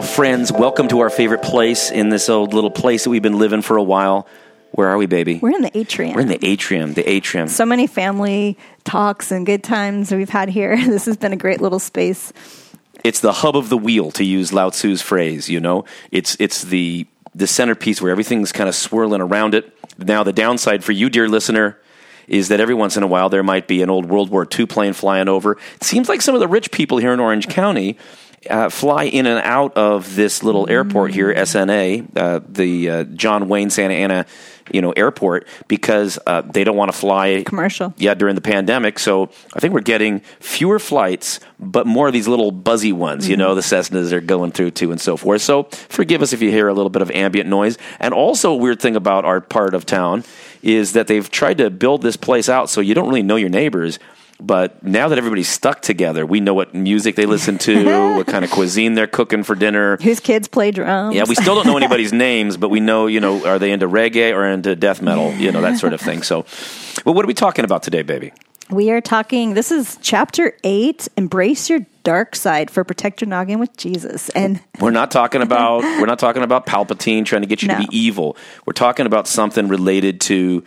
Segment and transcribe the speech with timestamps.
[0.00, 3.38] Well, friends, welcome to our favorite place in this old little place that we've been
[3.38, 4.26] living for a while.
[4.70, 5.40] Where are we, baby?
[5.42, 6.14] We're in the atrium.
[6.14, 6.94] We're in the atrium.
[6.94, 7.48] The atrium.
[7.48, 10.74] so many family talks and good times we've had here.
[10.86, 12.32] This has been a great little space.
[13.04, 15.50] It's the hub of the wheel, to use Lao Tzu's phrase.
[15.50, 19.70] You know, it's it's the the centerpiece where everything's kind of swirling around it.
[19.98, 21.78] Now, the downside for you, dear listener,
[22.26, 24.64] is that every once in a while there might be an old World War II
[24.64, 25.58] plane flying over.
[25.74, 27.98] It seems like some of the rich people here in Orange County
[28.48, 33.48] uh, fly in and out of this little airport here, SNA, uh, the uh, John
[33.48, 34.26] Wayne Santa Ana,
[34.72, 37.92] you know, airport, because uh, they don't want to fly Commercial.
[37.98, 38.98] Yeah, during the pandemic.
[38.98, 43.28] So I think we're getting fewer flights, but more of these little buzzy ones.
[43.28, 45.42] You know, the Cessnas are going through too, and so forth.
[45.42, 47.76] So forgive us if you hear a little bit of ambient noise.
[47.98, 50.24] And also, a weird thing about our part of town
[50.62, 53.48] is that they've tried to build this place out so you don't really know your
[53.48, 53.98] neighbors.
[54.40, 58.44] But now that everybody's stuck together, we know what music they listen to, what kind
[58.44, 59.98] of cuisine they're cooking for dinner.
[59.98, 61.14] Whose kids play drums?
[61.14, 63.88] Yeah, we still don't know anybody's names, but we know, you know, are they into
[63.88, 66.22] reggae or into death metal, you know, that sort of thing.
[66.22, 66.46] So,
[67.04, 68.32] well, what are we talking about today, baby?
[68.70, 69.54] we are talking.
[69.54, 71.08] This is chapter eight.
[71.16, 74.28] Embrace your dark side for protect your noggin with Jesus.
[74.30, 77.78] And We're not talking about we're not talking about Palpatine trying to get you to
[77.78, 78.36] be evil.
[78.64, 80.64] We're talking about something related to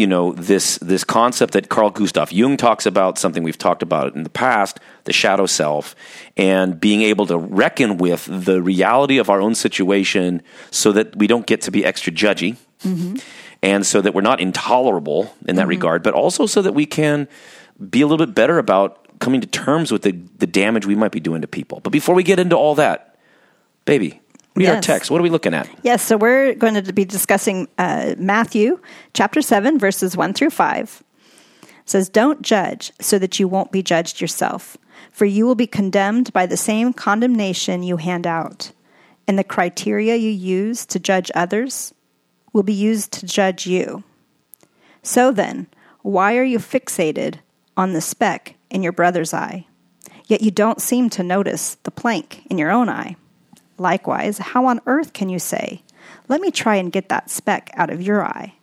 [0.00, 4.14] you know this this concept that Carl Gustav Jung talks about, something we've talked about
[4.16, 5.94] in the past, the shadow self,
[6.38, 11.26] and being able to reckon with the reality of our own situation, so that we
[11.26, 13.16] don't get to be extra judgy, mm-hmm.
[13.62, 15.68] and so that we're not intolerable in that mm-hmm.
[15.68, 17.28] regard, but also so that we can
[17.90, 21.12] be a little bit better about coming to terms with the, the damage we might
[21.12, 21.80] be doing to people.
[21.80, 23.16] But before we get into all that,
[23.84, 24.19] baby,
[24.56, 24.86] read our Yes.
[24.86, 25.10] text.
[25.10, 25.68] What are we looking at?
[25.82, 28.80] yes, so we're going to be discussing uh, Matthew
[29.14, 31.02] chapter seven, verses one through five.
[31.62, 34.76] It says, "Don't judge, so that you won't be judged yourself,
[35.12, 38.72] for you will be condemned by the same condemnation you hand out,
[39.26, 41.94] and the criteria you use to judge others
[42.52, 44.02] will be used to judge you.
[45.02, 45.66] So then,
[46.02, 47.36] why are you fixated
[47.76, 49.66] on the speck in your brother's eye,
[50.26, 53.16] yet you don't seem to notice the plank in your own eye?
[53.80, 55.82] Likewise, how on earth can you say,
[56.28, 58.54] Let me try and get that speck out of your eye?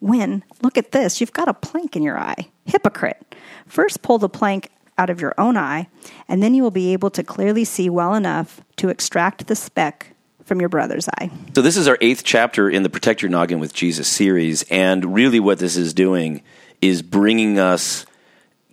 [0.00, 2.48] When, look at this, you've got a plank in your eye.
[2.64, 3.36] Hypocrite.
[3.68, 5.86] First pull the plank out of your own eye,
[6.26, 10.08] and then you will be able to clearly see well enough to extract the speck
[10.44, 11.30] from your brother's eye.
[11.54, 15.14] So this is our eighth chapter in the Protect Your Noggin with Jesus series, and
[15.14, 16.42] really what this is doing
[16.82, 18.06] is bringing us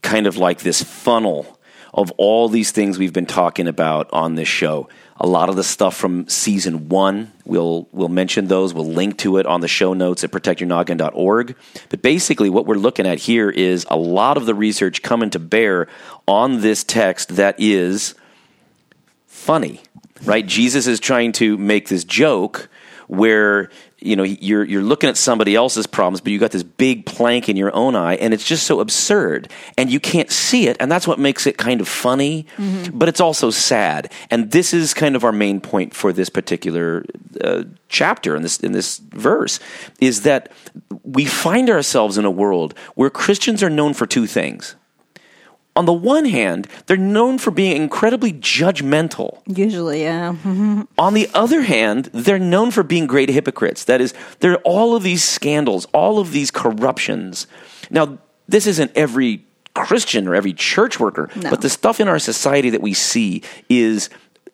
[0.02, 1.60] kind of like this funnel
[1.94, 4.90] of all these things we've been talking about on this show.
[5.24, 8.74] A lot of the stuff from season one, we'll we'll mention those.
[8.74, 11.56] We'll link to it on the show notes at protectyournoggin.org.
[11.90, 15.40] But basically, what we're looking at here is a lot of the research coming to
[15.40, 15.88] bear
[16.28, 18.16] on this text that is
[19.28, 19.82] funny,
[20.24, 20.46] right?
[20.46, 22.68] Jesus is trying to make this joke
[23.06, 23.70] where
[24.02, 27.48] you know you're you're looking at somebody else's problems, but you got this big plank
[27.48, 30.92] in your own eye, and it's just so absurd, and you can't see it, and
[30.92, 32.46] that's what makes it kind of funny,
[32.94, 34.12] but it's also sad.
[34.30, 37.06] And this is kind of our main point for this particular
[37.40, 39.60] uh, chapter in this in this verse
[40.00, 40.52] is that
[41.04, 44.76] we find ourselves in a world where Christians are known for two things.
[45.76, 49.40] On the one hand, they're known for being incredibly judgmental.
[49.48, 50.36] Usually, yeah.
[50.98, 53.86] On the other hand, they're known for being great hypocrites.
[53.86, 57.48] That is, there are all of these scandals, all of these corruptions.
[57.90, 58.18] Now,
[58.50, 61.50] this isn't every Christian or every church worker, No.
[61.50, 64.10] but the stuff in our society that we see is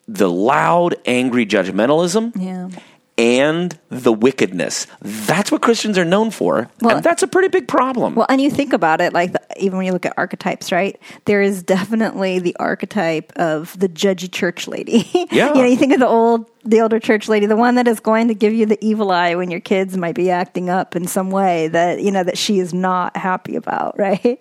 [0.07, 2.69] the loud, angry judgmentalism Yeah.
[3.17, 4.85] And the wickedness.
[5.01, 8.15] That's what Christians are known for, Well- and that's a pretty big problem.
[8.15, 10.99] Well, and you think about it, like the, even when you look at archetypes, right?
[11.25, 15.09] There is definitely the archetype of the judgy church lady.
[15.31, 15.49] Yeah.
[15.53, 17.99] you know, you think of the old, the older church lady, the one that is
[17.99, 21.07] going to give you the evil eye when your kids might be acting up in
[21.07, 24.37] some way that you know that she is not happy about, right?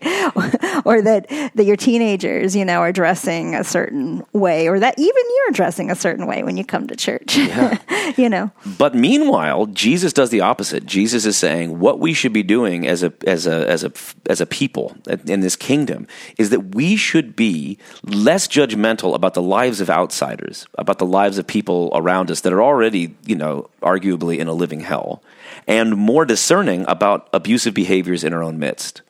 [0.85, 5.23] or that that your teenagers, you know, are dressing a certain way, or that even
[5.37, 7.37] you're dressing a certain way when you come to church.
[8.17, 10.85] you know, But meanwhile, Jesus does the opposite.
[10.85, 13.93] Jesus is saying what we should be doing as a as a as a
[14.29, 14.97] as a people
[15.27, 16.09] in this kingdom
[16.39, 21.39] is that we should be less judgmental about the lives of outsiders, about the lives
[21.39, 25.23] of people around us that are already, you know, arguably in a living hell,
[25.67, 29.03] and more discerning about abusive behaviors in our own midst.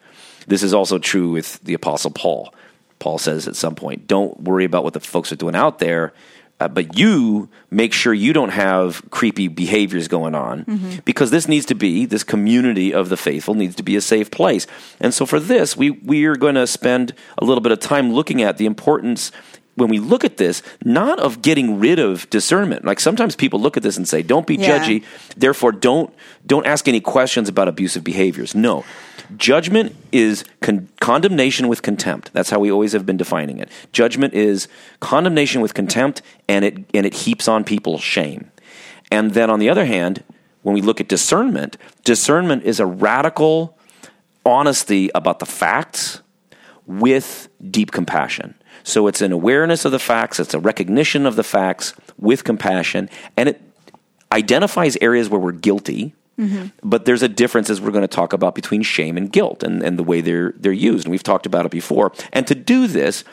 [0.46, 2.52] This is also true with the apostle Paul.
[2.98, 6.12] Paul says at some point, don't worry about what the folks are doing out there.
[6.58, 10.64] Uh, but you make sure you don't have creepy behaviors going on
[11.04, 14.30] because this needs to be this community of the faithful needs to be a safe
[14.30, 14.66] place
[14.98, 18.10] and so for this we we are going to spend a little bit of time
[18.10, 19.30] looking at the importance
[19.76, 22.84] when we look at this, not of getting rid of discernment.
[22.84, 24.78] Like sometimes people look at this and say, "Don't be Yeah.
[24.78, 25.04] judgy,
[25.36, 26.10] therefore don't
[26.46, 28.84] don't ask any questions about abusive behaviors." No.
[29.36, 32.30] Judgment is con- condemnation with contempt.
[32.32, 33.68] That's how we always have been defining it.
[33.92, 34.68] Judgment is
[35.00, 38.50] condemnation with contempt and it and it heaps on people shame.
[39.12, 40.22] And then on the other hand,
[40.62, 43.76] when we look at discernment, discernment is a radical
[44.44, 46.22] honesty about the facts
[46.86, 48.54] with deep compassion.
[48.86, 53.10] So it's an awareness of the facts, it's a recognition of the facts with compassion,
[53.36, 53.60] and it
[54.30, 56.14] identifies areas where we're guilty.
[56.84, 59.82] But there's a difference, as we're going to talk about, between shame and guilt and,
[59.82, 61.06] and the way they're, they're used.
[61.06, 62.12] And we've talked about it before.
[62.32, 63.24] And to do this,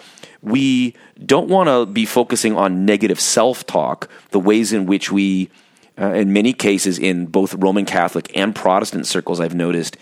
[0.42, 5.50] we don't want to be focusing on negative self talk, the ways in which we,
[6.00, 9.98] uh, in many cases, in both Roman Catholic and Protestant circles, I've noticed,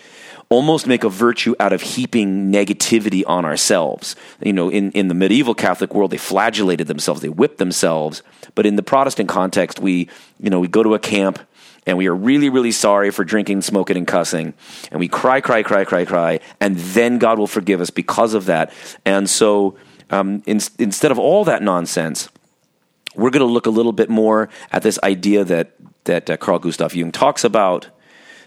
[0.52, 4.14] almost make a virtue out of heaping negativity on ourselves.
[4.44, 8.22] You know, in, in the medieval Catholic world, they flagellated themselves, they whipped themselves.
[8.54, 11.38] But in the Protestant context, we, you know, we go to a camp
[11.86, 14.52] and we are really, really sorry for drinking, smoking, and cussing.
[14.90, 16.40] And we cry, cry, cry, cry, cry.
[16.60, 18.72] And then God will forgive us because of that.
[19.04, 19.76] And so
[20.10, 22.28] um, in, instead of all that nonsense,
[23.16, 25.72] we're going to look a little bit more at this idea that
[26.04, 27.86] that uh, Carl Gustav Jung talks about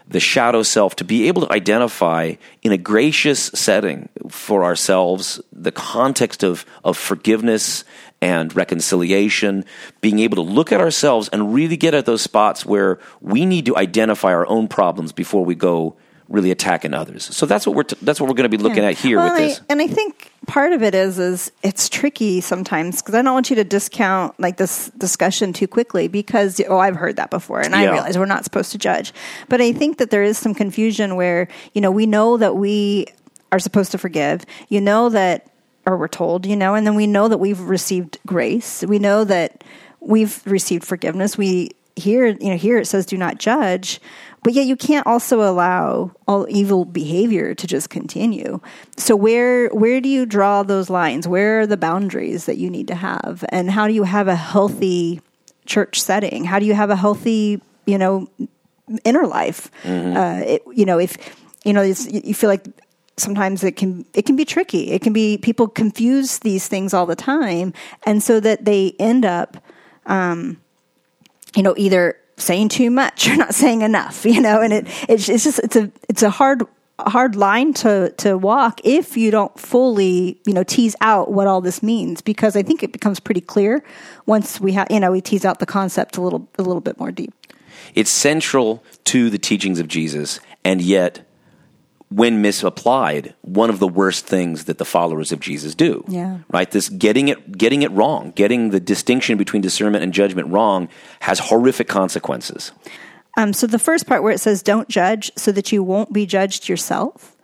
[0.07, 5.71] the shadow self to be able to identify in a gracious setting for ourselves the
[5.71, 7.83] context of of forgiveness
[8.21, 9.65] and reconciliation
[10.01, 13.65] being able to look at ourselves and really get at those spots where we need
[13.65, 15.95] to identify our own problems before we go
[16.29, 17.23] really attacking others.
[17.35, 18.89] So that's what we're t- that's what we're going to be looking Yeah.
[18.89, 21.87] at here Well, with I- this and I think part of it is is it's
[21.89, 26.59] tricky sometimes because I don't want you to discount like this discussion too quickly because
[26.67, 29.13] oh I've heard that before and I realize we're not supposed to judge,
[29.49, 33.07] but I think that there is some confusion where you know we know that we
[33.51, 35.47] are supposed to forgive, you know that
[35.87, 39.23] or we're told, you know, and then we know that we've received grace, we know
[39.23, 39.63] that
[39.99, 44.01] we've received forgiveness, we here you know here it says do not judge
[44.45, 48.59] but yet you can't also allow all evil behavior to just continue.
[48.95, 51.27] So where where do you draw those lines?
[51.27, 53.43] Where are the boundaries that you need to have?
[53.49, 55.19] And how do you have a healthy
[55.65, 56.43] church setting?
[56.43, 58.29] How do you have a healthy you know
[59.03, 59.71] inner life?
[60.15, 61.17] Uh, it, you know if
[61.63, 62.67] you know it's, you feel like
[63.17, 64.91] sometimes it can it can be tricky.
[64.91, 67.73] It can be people confuse these things all the time.
[68.05, 69.57] And so that they end up
[71.55, 75.29] you know either saying too much or not saying enough you know and it it's,
[75.29, 76.63] it's just it's a it's a hard
[76.99, 81.59] hard line to to walk if you don't fully you know tease out what all
[81.59, 83.83] this means because i think it becomes pretty clear
[84.25, 86.99] once we have you know we tease out the concept a little a little bit
[86.99, 87.33] more deep.
[87.93, 91.25] It's central to the teachings of Jesus, and yet,
[92.15, 96.01] when misapplied, one of the worst things that the followers of Jesus do.
[96.07, 96.37] Yeah.
[96.49, 96.71] Right?
[96.71, 100.87] This getting it getting it wrong, getting the distinction between discernment and judgment wrong
[101.19, 102.71] has horrific consequences.
[103.37, 106.25] Um, so the first part where it says "Don't judge," so that you won't be
[106.25, 107.35] judged yourself.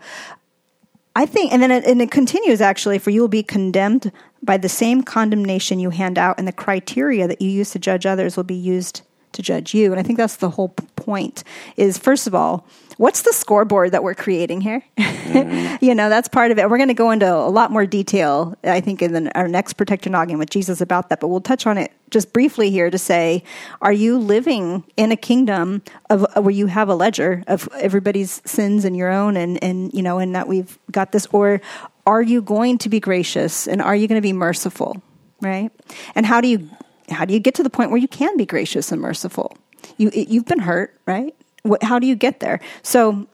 [1.17, 2.97] I think, and then it, and it continues actually.
[2.97, 7.27] For you will be condemned by the same condemnation you hand out, and the criteria
[7.27, 9.01] that you use to judge others will be used
[9.33, 9.91] to judge you.
[9.91, 11.43] And I think that's the whole point.
[11.77, 12.67] Is first of all,
[12.97, 14.83] what's the scoreboard that we're creating here?
[14.97, 15.81] Mm.
[15.81, 16.69] you know, that's part of it.
[16.69, 19.73] We're going to go into a lot more detail, I think, in the, our next
[19.73, 22.89] Protect Your Noggin with Jesus about that, but we'll touch on it just briefly here
[22.89, 23.43] to say,
[23.81, 28.41] are you living in a kingdom of uh, where you have a ledger of everybody's
[28.45, 31.61] sins and your own and, and, you know, and that we've got this, or
[32.05, 35.01] are you going to be gracious and are you going to be merciful?
[35.41, 35.71] Right.
[36.13, 36.69] And how do you,
[37.11, 39.57] how do you get to the point where you can be gracious and merciful?
[39.97, 41.35] You, you've been hurt, right?
[41.63, 42.59] What, how do you get there?
[42.83, 43.27] So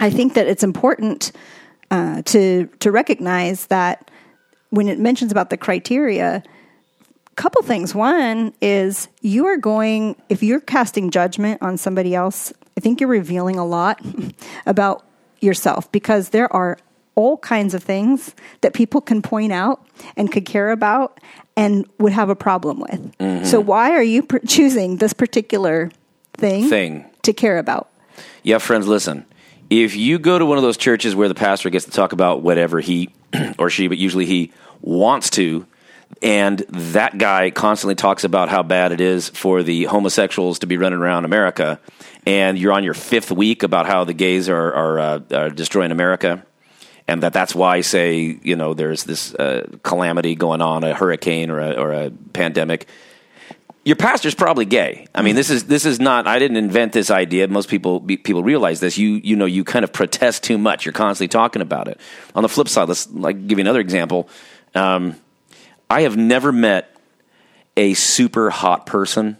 [0.00, 1.32] I think that it's important
[1.90, 4.10] uh, to to recognize that
[4.70, 6.42] when it mentions about the criteria,
[7.26, 7.94] a couple things.
[7.94, 12.52] One is you are going if you're casting judgment on somebody else.
[12.76, 14.00] I think you're revealing a lot
[14.66, 15.04] about
[15.40, 16.78] yourself because there are
[17.14, 19.86] all kinds of things that people can point out
[20.16, 21.20] and could care about
[21.56, 23.46] and would have a problem with.
[23.46, 25.90] So why are you pr- choosing this particular
[26.34, 27.04] thing, Thing.
[27.22, 27.90] to care about?
[28.42, 29.26] Yeah, friends, listen.
[29.70, 32.42] If you go to one of those churches where the pastor gets to talk about
[32.42, 33.10] whatever he
[33.58, 35.66] or she, but usually he wants to,
[36.20, 40.76] and that guy constantly talks about how bad it is for the homosexuals to be
[40.76, 41.80] running around America,
[42.26, 45.90] and you're on your fifth week about how the gays are, are, uh, are destroying
[45.90, 46.44] America,
[47.08, 51.50] and that that's why, say, you know, there's this uh, calamity going on, a hurricane
[51.50, 52.86] or a, or a pandemic
[53.84, 55.08] your pastor's probably gay.
[55.14, 56.26] I mean, this is this is not.
[56.26, 57.48] I didn't invent this idea.
[57.48, 58.96] Most people people realize this.
[58.96, 60.84] You you know you kind of protest too much.
[60.84, 62.00] You're constantly talking about it.
[62.34, 64.28] On the flip side, let's like give you another example.
[64.74, 65.16] Um,
[65.90, 66.96] I have never met
[67.76, 69.36] a super hot person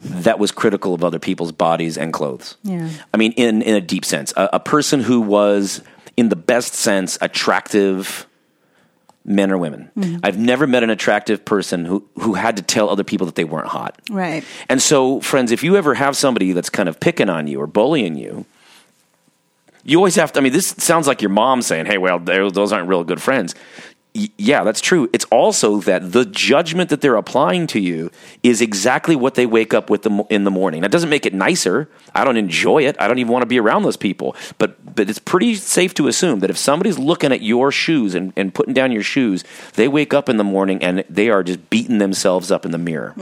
[0.00, 2.56] that was critical of other people's bodies and clothes.
[2.64, 2.90] Yeah.
[3.14, 5.80] I mean, in, in a deep sense, a, a person who was,
[6.16, 8.26] in the best sense, attractive
[9.24, 9.90] men or women.
[9.96, 10.18] Mm-hmm.
[10.22, 13.44] I've never met an attractive person who, who had to tell other people that they
[13.44, 14.00] weren't hot.
[14.10, 14.44] Right.
[14.68, 17.66] And so, friends, if you ever have somebody that's kind of picking on you or
[17.66, 18.46] bullying you,
[19.84, 20.40] you always have to.
[20.40, 23.54] I mean, this sounds like your mom saying, "Hey, well, those aren't real good friends."
[24.14, 25.08] Yeah, that's true.
[25.14, 28.10] It's also that the judgment that they're applying to you
[28.42, 30.82] is exactly what they wake up with in the morning.
[30.82, 31.88] That doesn't make it nicer.
[32.14, 32.96] I don't enjoy it.
[33.00, 34.36] I don't even want to be around those people.
[34.58, 38.34] But but it's pretty safe to assume that if somebody's looking at your shoes and,
[38.36, 41.70] and putting down your shoes, they wake up in the morning and they are just
[41.70, 43.14] beating themselves up in the mirror.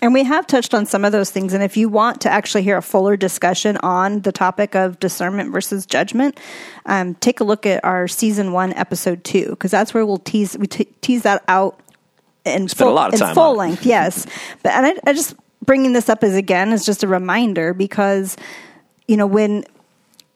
[0.00, 1.54] And we have touched on some of those things.
[1.54, 5.52] And if you want to actually hear a fuller discussion on the topic of discernment
[5.52, 6.38] versus judgment,
[6.84, 10.58] um, take a look at our season one, episode two, because that's where we'll tease
[10.58, 11.80] we t- tease that out
[12.44, 13.84] in Spent a full, lot of in time full length.
[13.84, 14.26] Yes,
[14.62, 18.36] but and I, I just bringing this up as again is just a reminder because
[19.08, 19.64] you know when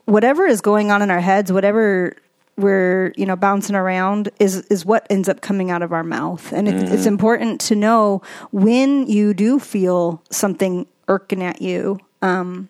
[0.06, 2.16] whatever is going on in our heads, whatever
[2.56, 6.52] we're you know bouncing around is is what ends up coming out of our mouth,
[6.52, 11.98] and it's, it's important to know when you do feel something irking at you.
[12.22, 12.68] Um,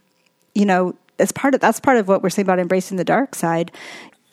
[0.54, 3.34] you know, as part of that's part of what we're saying about embracing the dark
[3.34, 3.72] side.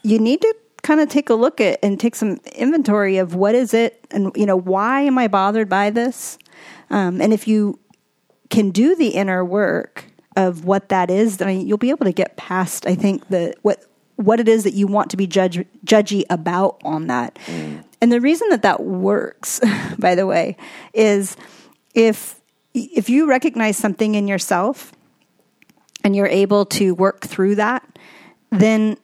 [0.04, 0.56] You need to
[0.88, 4.32] kind of take a look at and take some inventory of what is it, and
[4.38, 6.40] you know, why am I bothered by this?
[6.90, 7.78] Um, and if you
[8.50, 10.06] can do the inner work
[10.38, 12.88] of what that is, then you'll be able to get past.
[12.88, 13.84] I think the what
[14.16, 17.38] what it is that you want to be judge, judgy about on that.
[18.02, 19.60] And the reason that that works,
[20.00, 20.56] by the way,
[20.94, 21.36] is
[21.94, 22.40] if
[22.74, 24.94] if you recognize something in yourself
[26.06, 27.84] and you're able to work through that,
[28.52, 28.98] then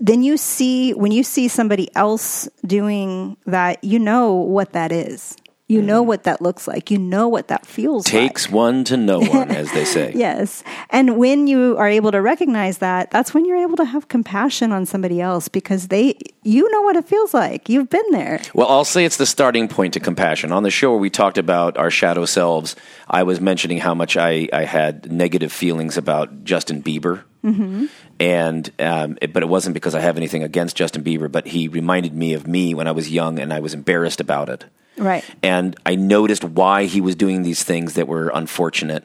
[0.00, 5.36] then you see when you see somebody else doing that, you know what that is.
[5.68, 6.92] You know what that looks like.
[6.92, 8.12] You know what that feels like.
[8.12, 10.12] Takes one to know one, as they say.
[10.14, 10.62] Yes.
[10.90, 14.70] And when you are able to recognize that, that's when you're able to have compassion
[14.70, 17.68] on somebody else because they you know what it feels like.
[17.68, 18.40] You've been there.
[18.54, 20.52] Well, I'll say it's the starting point to compassion.
[20.52, 22.76] On the show where we talked about our shadow selves,
[23.10, 27.24] I was mentioning how much I, I had negative feelings about Justin Bieber.
[27.42, 27.86] Mm-hmm.
[28.18, 31.68] And um, it- but it wasn't because I have anything against Justin Bieber, but he
[31.68, 34.64] reminded me of me when I was young, and I was embarrassed about it.
[34.96, 35.22] Right.
[35.42, 39.04] And I noticed why he was doing these things that were unfortunate.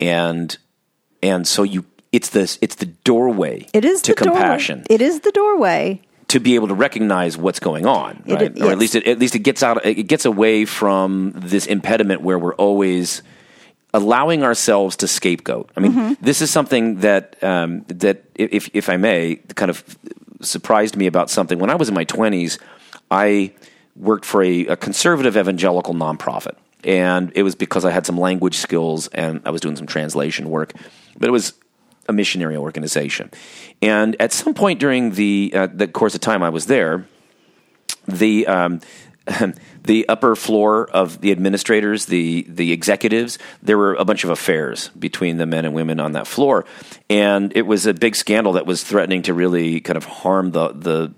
[0.00, 0.56] And
[1.22, 3.66] and so you, it's this, it's the doorway.
[3.72, 4.40] It is to the doorway.
[4.40, 6.02] compassion It is the doorway.
[6.28, 8.62] to be able to recognize what's going on, It- right?
[8.62, 12.20] Or at least it, at least it gets out it gets away from this impediment
[12.20, 13.22] where we're always
[13.96, 15.66] allowing ourselves to scapegoat.
[15.76, 16.24] I mean, Mm-hmm.
[16.24, 19.84] this is something that um, that if if I may, kind of
[20.40, 21.60] surprised me about something.
[21.60, 22.58] When I was in my twenties,
[23.10, 23.52] I
[23.94, 26.56] worked for a, a conservative evangelical nonprofit.
[26.84, 30.50] And it was because I had some language skills and I was doing some translation
[30.50, 30.72] work.
[31.18, 31.54] But it was
[32.08, 33.30] a missionary organization.
[33.82, 37.04] And at some point during the uh, the course of time I was there,
[38.06, 38.80] the um,
[39.82, 44.88] the upper floor of the administrators, the the executives, there were a bunch of affairs
[44.90, 46.64] between the men and women on that floor,
[47.10, 50.68] and it was a big scandal that was threatening to really kind of harm the
[50.68, 51.12] the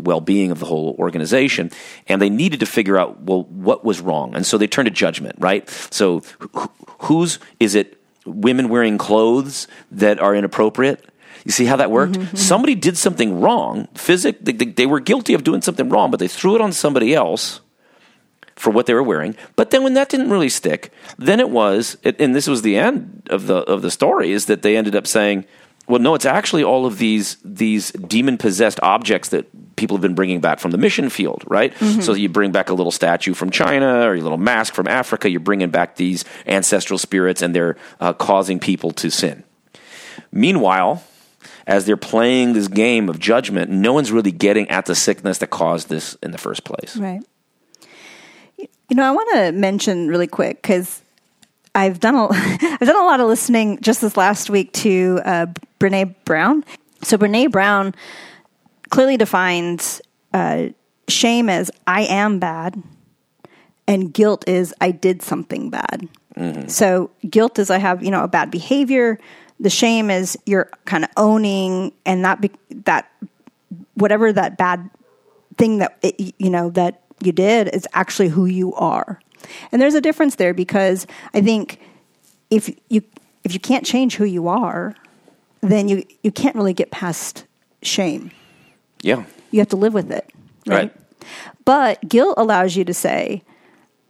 [0.00, 1.70] well being of the whole organization,
[2.08, 4.90] and they needed to figure out well what was wrong, and so they turned to
[4.92, 5.68] judgment, right?
[5.90, 6.22] So
[6.54, 6.66] wh-
[7.00, 8.00] whose is it?
[8.26, 11.04] Women wearing clothes that are inappropriate.
[11.44, 12.38] You see how that worked?
[12.38, 13.86] Somebody did something wrong.
[13.94, 17.14] Physic, they, they, were guilty of doing something wrong, but they threw it on somebody
[17.14, 17.60] else
[18.56, 19.36] for what they were wearing.
[19.56, 22.76] But then when that didn't really stick, then it was, it, and this was the
[22.76, 25.44] end of the of the story, is that they ended up saying,
[25.86, 30.14] "Well, no, it's actually all of these these demon possessed objects that people have been
[30.14, 31.74] bringing back from the mission field, right?
[32.00, 35.28] So you bring back a little statue from China or a little mask from Africa.
[35.28, 39.44] You're bringing back these ancestral spirits, and they're uh, causing people to sin."
[40.30, 41.02] Meanwhile,
[41.66, 45.48] as they're playing this game of judgment, no one's really getting at the sickness that
[45.48, 46.96] caused this in the first place.
[46.96, 47.22] Right.
[48.58, 51.02] You know, I want to mention really quick because
[51.74, 55.46] I've done a I've done a lot of listening just this last week to uh,
[55.80, 56.64] Brene Brown.
[57.02, 57.94] So Brene Brown
[58.90, 60.00] clearly defines
[60.32, 60.68] uh,
[61.08, 62.80] shame as I am bad,
[63.88, 66.08] and guilt is I did something bad.
[66.68, 69.18] So guilt is I have you know a bad behavior.
[69.60, 72.50] The shame is you're kind of owning and that be,
[72.84, 73.10] that
[73.94, 74.90] whatever that bad
[75.56, 79.20] thing that it, you know that you did is actually who you are
[79.70, 81.78] and there's a difference there because i think
[82.50, 83.00] if you
[83.44, 84.94] if you can't change who you are
[85.60, 87.46] then you you can't really get past
[87.82, 88.32] shame
[89.02, 89.24] Yeah.
[89.52, 90.28] you have to live with it
[90.66, 90.92] right, Right.
[91.64, 93.42] But guilt allows you to say,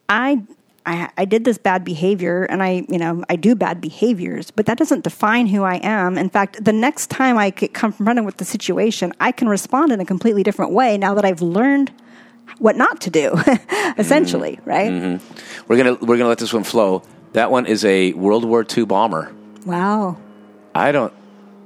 [0.08, 0.42] I
[0.86, 4.66] I, I did this bad behavior and I, you know, I do bad behaviors, but
[4.66, 6.18] that doesn't define who I am.
[6.18, 10.00] In fact, the next time I get confronted with the situation, I can respond in
[10.00, 11.90] a completely different way now that I've learned
[12.58, 13.32] what not to do,
[13.98, 14.70] essentially, mm-hmm.
[14.70, 14.90] right?
[14.90, 15.64] Mm-hmm.
[15.68, 17.02] We're gonna we're gonna let this one flow.
[17.32, 19.34] That one is a World War II bomber.
[19.64, 20.18] Wow.
[20.74, 21.12] I don't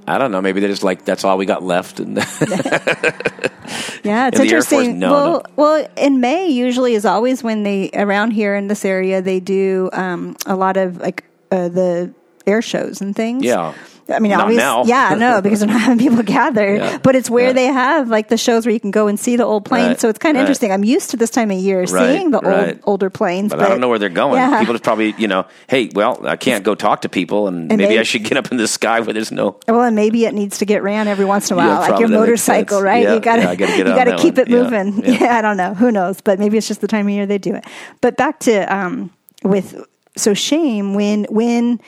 [0.09, 0.41] I don't know.
[0.41, 2.01] Maybe they're just like that's all we got left.
[2.01, 2.17] And
[4.03, 4.99] yeah, it's interesting.
[4.99, 5.43] No, well, no.
[5.57, 9.91] well, in May usually is always when they around here in this area they do
[9.93, 12.13] um, a lot of like uh, the
[12.47, 13.45] air shows and things.
[13.45, 13.75] Yeah.
[14.11, 14.85] I mean, not now.
[14.85, 16.77] yeah, no, because they're not having people gather.
[16.77, 16.99] Yeah.
[16.99, 17.53] But it's where yeah.
[17.53, 19.89] they have like the shows where you can go and see the old planes.
[19.89, 20.01] Right.
[20.01, 20.45] So it's kind of right.
[20.45, 20.73] interesting.
[20.73, 21.89] I'm used to this time of year right.
[21.89, 24.39] seeing the old older planes, but, but, I don't know where they're going.
[24.39, 24.59] Yeah.
[24.61, 27.79] People just probably, you know, hey, well, I can't go talk to people, and, and
[27.79, 29.61] maybe, I should get up in the sky where there's no.
[29.69, 32.09] Well, and maybe it needs to get ran every once in a while, like your
[32.09, 33.03] motorcycle, right?
[33.09, 35.05] you gotta, you gotta keep it moving.
[35.05, 35.37] Yeah.
[35.39, 35.75] I don't know.
[35.75, 36.21] Who knows?
[36.21, 37.65] But maybe it's just the time of year they do it.
[38.01, 39.11] But back to um,
[39.43, 39.85] with
[40.17, 41.81] so shame when when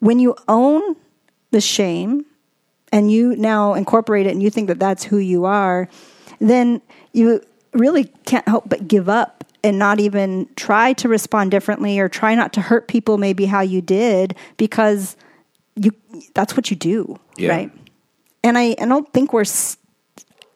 [0.00, 0.96] when you own
[1.50, 2.24] the shame
[2.92, 5.88] and you now incorporate it and you think that that's who you are,
[6.40, 6.80] then
[7.12, 12.08] you really can't help but give up and not even try to respond differently or
[12.08, 15.16] try not to hurt people maybe how you did because
[15.74, 15.92] you
[16.34, 17.50] that's what you do, yeah.
[17.50, 17.72] right?
[18.42, 19.44] And I I don't think we're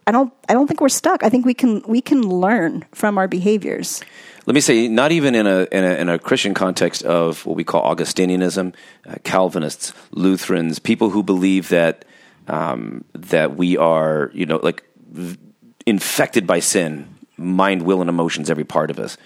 [0.06, 1.22] I don't I don't think we're stuck.
[1.22, 4.02] I think we can we can learn from our behaviors
[4.46, 7.56] let me say, not even in a, in a, in a Christian context of what
[7.56, 8.74] we call Augustinianism,
[9.06, 12.04] uh, Calvinists, Lutherans, people who believe that
[12.48, 14.82] um, that we are, you know, like
[15.12, 15.38] v-
[15.86, 19.16] infected by sin, mind, will, and emotions, every part of us.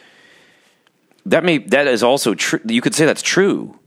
[1.25, 2.61] That may that is also true.
[2.67, 3.79] You could say that's true,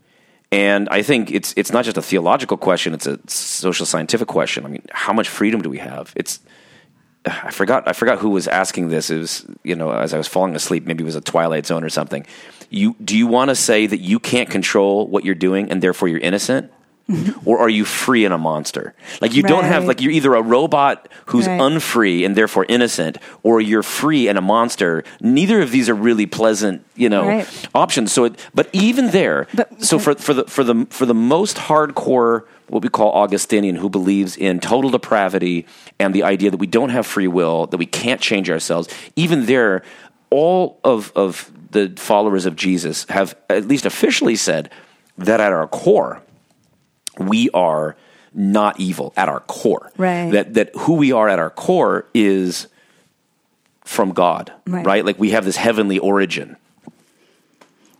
[0.52, 4.66] and I think it's it's not just a theological question; it's a social scientific question.
[4.66, 6.12] I mean, how much freedom do we have?
[6.16, 6.40] It's
[7.26, 9.10] I forgot I forgot who was asking this.
[9.10, 10.86] It was you know as I was falling asleep.
[10.86, 12.26] Maybe it was a Twilight Zone or something.
[12.70, 16.08] You do you want to say that you can't control what you're doing and therefore
[16.08, 16.72] you're innocent?
[17.10, 17.50] Mm-hmm.
[17.50, 18.94] or are you free and a monster?
[19.20, 19.50] Like you right.
[19.50, 21.60] don't have like you're either a robot who's right.
[21.60, 25.04] unfree and therefore innocent, or you're free and a monster.
[25.20, 27.68] Neither of these are really pleasant, you know, right.
[27.74, 28.12] options.
[28.12, 31.58] So, it, but even there, but, so for for the for the for the most
[31.58, 35.66] hardcore what we call Augustinian, who believes in total depravity
[36.00, 38.88] and the idea that we don't have free will, that we can't change ourselves.
[39.16, 39.84] Even there,
[40.30, 44.72] all of, of the followers of Jesus have at least officially said
[45.18, 46.22] that at our core,
[47.18, 47.96] we are
[48.34, 49.92] not evil at our core.
[49.98, 50.32] Right.
[50.32, 52.68] That, that who we are at our core is
[53.84, 54.86] from God, right?
[54.86, 55.06] right?
[55.06, 56.56] Like we have this heavenly origin.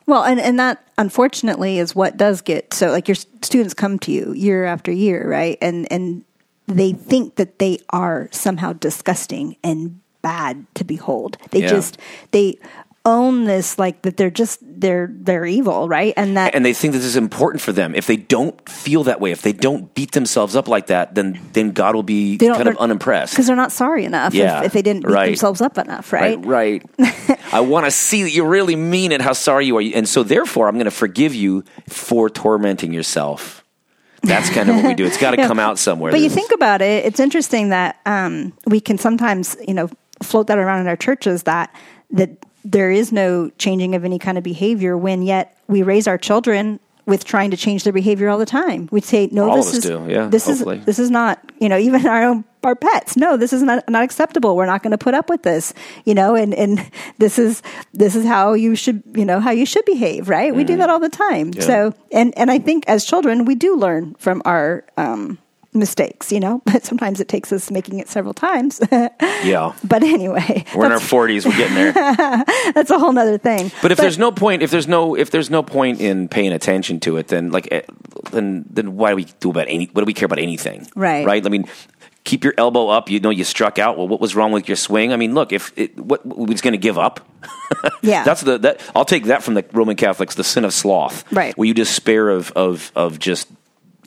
[0.10, 4.12] Well, and, and that unfortunately is what does get so like your students come to
[4.12, 5.56] you year after year, right?
[5.62, 6.26] And and
[6.66, 11.38] they think that they are somehow disgusting and bad to behold.
[11.52, 11.70] They yeah.
[11.70, 12.00] just
[12.32, 12.58] they
[13.10, 16.94] own this like that they're just they're they're evil right and that and they think
[16.94, 20.12] this is important for them if they don't feel that way if they don't beat
[20.12, 23.72] themselves up like that then then god will be kind of unimpressed because they're not
[23.72, 25.26] sorry enough yeah, if, if they didn't beat right.
[25.26, 27.40] themselves up enough right right, right.
[27.54, 30.24] i want to see that you really mean it how sorry you are and so
[30.24, 33.64] therefore i'm going to forgive you for tormenting yourself
[34.22, 35.06] that's kind of what we do.
[35.06, 35.48] It's got to yeah.
[35.48, 36.12] come out somewhere.
[36.12, 39.90] But you think about it, it's interesting that um, we can sometimes, you know,
[40.22, 41.74] float that around in our churches that
[42.12, 46.18] that there is no changing of any kind of behavior when yet we raise our
[46.18, 48.88] children with trying to change their behavior all the time.
[48.92, 50.78] We say, no, all this is yeah, this hopefully.
[50.78, 53.18] is this is not you know even our own our pets.
[53.18, 54.56] No, this is not not acceptable.
[54.56, 55.74] We're not going to put up with this.
[56.06, 59.66] You know, and and this is this is how you should you know how you
[59.66, 60.30] should behave.
[60.30, 60.50] Right?
[60.50, 60.58] Mm-hmm.
[60.58, 60.82] We do mm-hmm.
[60.82, 61.52] that all the time.
[61.56, 61.64] Yeah.
[61.64, 64.86] So and and I think as children we do learn from our.
[64.96, 65.40] Um,
[65.74, 68.80] mistakes, you know, but sometimes it takes us making it several times.
[68.92, 69.74] yeah.
[69.84, 71.46] But anyway, we're in our forties.
[71.46, 71.94] We're getting there.
[72.74, 73.72] that's a whole nother thing.
[73.82, 76.52] But if but, there's no point, if there's no, if there's no point in paying
[76.52, 77.82] attention to it, then like, eh,
[78.32, 79.86] then then why do we do about any?
[79.86, 80.88] What do we care about anything?
[80.96, 81.26] Right.
[81.26, 81.46] Right.
[81.46, 81.66] I mean.
[82.26, 83.10] Keep your elbow up.
[83.10, 83.98] You know you struck out.
[83.98, 85.14] Well, what was wrong with your swing?
[85.14, 87.26] I mean, look, if it, what was going to give up,
[88.02, 88.82] yeah, that's the that.
[88.94, 91.58] I'll take that from the Roman Catholics, the sin of sloth, right?
[91.58, 93.48] Where you despair of of of just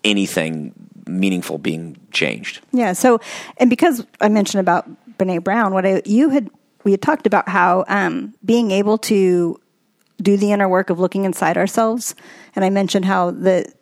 [0.05, 0.73] anything
[1.07, 2.61] meaningful being changed.
[2.73, 2.93] Yeah.
[2.93, 3.21] So,
[3.59, 4.89] and because I mentioned about
[5.19, 6.51] Brene Brown, what I, you had
[6.85, 9.61] we had talked about how um, being able to
[10.21, 12.15] do the inner work of looking inside ourselves,
[12.55, 13.73] and I mentioned how the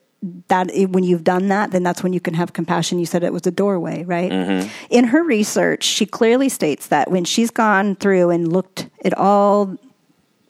[0.49, 2.99] that when you've done that, then that's when you can have compassion.
[2.99, 4.31] You said it was a doorway, right?
[4.31, 4.69] Mm-hmm.
[4.91, 9.77] In her research, she clearly states that when she's gone through and looked at all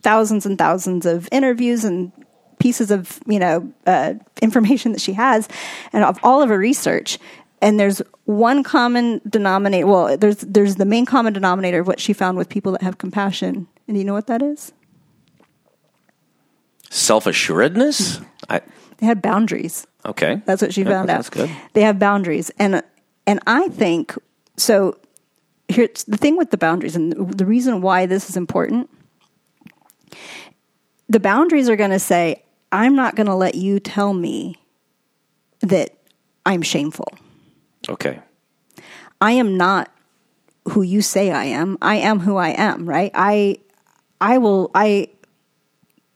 [0.02, 2.10] thousands and thousands of interviews and
[2.60, 5.48] pieces of you know uh, information that she has
[5.92, 7.18] and of all of her research
[7.62, 9.86] and there's one common denominator.
[9.86, 12.96] Well, there's there's the main common denominator of what she found with people that have
[12.96, 13.66] compassion.
[13.86, 14.72] And do you know what that is?
[16.88, 18.20] Self assuredness.
[18.48, 18.60] I
[18.98, 19.86] They had boundaries.
[20.06, 20.40] okay.
[20.46, 21.16] That's what she Yeah, found out.
[21.18, 21.50] That's good.
[21.74, 22.82] They have boundaries, and
[23.26, 24.14] and I think
[24.56, 24.96] so.
[25.68, 28.88] Here's the thing with the boundaries, and the reason why this is important.
[31.08, 32.42] The boundaries are going to say,
[32.72, 34.56] "I'm not going to let you tell me
[35.60, 35.96] that
[36.46, 37.08] I'm shameful.
[37.88, 38.20] Okay.
[39.20, 39.90] I am not
[40.68, 41.78] who you say I am.
[41.82, 42.88] I am who I am.
[42.88, 43.10] Right?
[43.14, 43.58] I
[44.20, 44.70] I will.
[44.74, 45.08] I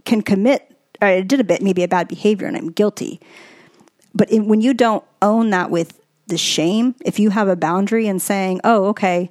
[0.05, 0.71] can commit.
[1.03, 3.21] I did a bit, maybe a bad behavior, and I'm guilty.
[4.15, 8.07] But in, when you don't own that with the shame, if you have a boundary
[8.07, 9.29] and saying, "Oh, okay,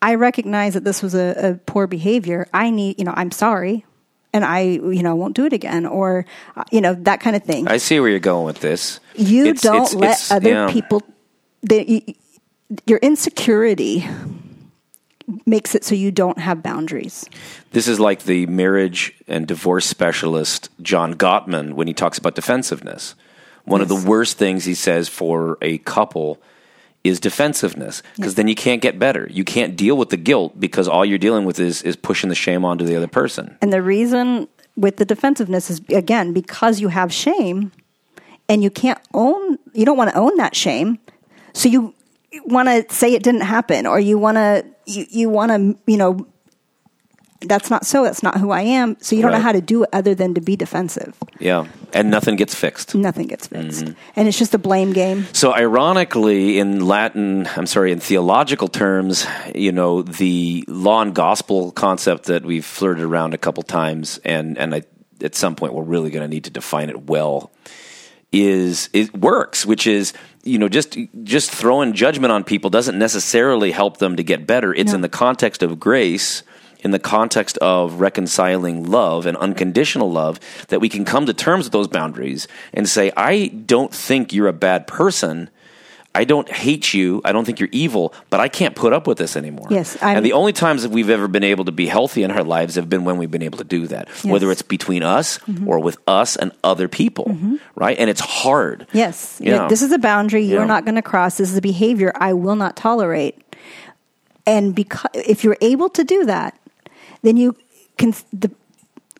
[0.00, 2.46] I recognize that this was a, a poor behavior.
[2.54, 3.84] I need, you know, I'm sorry,
[4.32, 6.24] and I, you know, won't do it again," or
[6.56, 7.68] uh, you know, that kind of thing.
[7.68, 9.00] I see where you're going with this.
[9.16, 10.72] you It's- don't it's- let it's- other yeah.
[10.72, 11.02] people.
[11.62, 12.14] They,
[12.86, 14.06] your insecurity
[15.44, 17.26] makes it so you don't have boundaries.
[17.72, 23.14] This is like the marriage and divorce specialist John Gottman when he talks about defensiveness.
[23.64, 26.40] One of the worst things he says for a couple
[27.04, 29.28] is defensiveness because then you can't get better.
[29.30, 32.34] You can't deal with the guilt because all you're dealing with is is pushing the
[32.34, 33.56] shame onto the other person.
[33.62, 37.72] And the reason with the defensiveness is again because you have shame
[38.48, 40.98] and you can't own you don't want to own that shame.
[41.52, 41.94] So you
[42.46, 45.96] want to say it didn't happen or you want to you, you want to you
[45.96, 46.26] know
[47.40, 48.96] that's not so that's not who I am.
[49.00, 51.16] So you don't know how to do it other than to be defensive.
[51.38, 52.94] Yeah, and nothing gets fixed.
[52.94, 53.84] Nothing gets fixed.
[53.84, 53.98] Mm-hmm.
[54.16, 55.26] And it's just a blame game.
[55.32, 59.24] So, ironically, in Latin, I'm sorry, in theological terms,
[59.54, 64.58] you know, the law and gospel concept that we've flirted around a couple times, and
[64.58, 64.82] and I,
[65.22, 67.52] at some point we're really going to need to define it well.
[68.30, 73.70] Is it works, which is you know just just throwing judgment on people doesn't necessarily
[73.70, 74.74] help them to get better.
[74.74, 74.96] It's No.
[74.96, 76.42] in the context of grace.
[76.84, 80.38] In the context of reconciling love and unconditional love,
[80.68, 84.48] that we can come to terms with those boundaries and say, I don't think you're
[84.48, 85.50] a bad person.
[86.14, 87.20] I don't hate you.
[87.24, 89.68] I don't think you're evil, but I can't put up with this anymore.
[89.70, 92.30] Yes, I'm- and the only times that we've ever been able to be healthy in
[92.30, 95.38] our lives have been when we've been able to do that, whether it's between us
[95.38, 95.68] mm-hmm.
[95.68, 97.56] or with us and other people, mm-hmm.
[97.76, 97.96] right?
[97.98, 98.86] And it's hard.
[98.92, 99.38] Yes.
[99.40, 99.68] Yeah.
[99.68, 100.64] This is a boundary you Yeah.
[100.64, 101.36] not going to cross.
[101.36, 103.36] This is a behavior I will not tolerate.
[104.46, 106.58] And because if you're able to do that,
[107.22, 107.56] then you
[107.96, 108.50] can the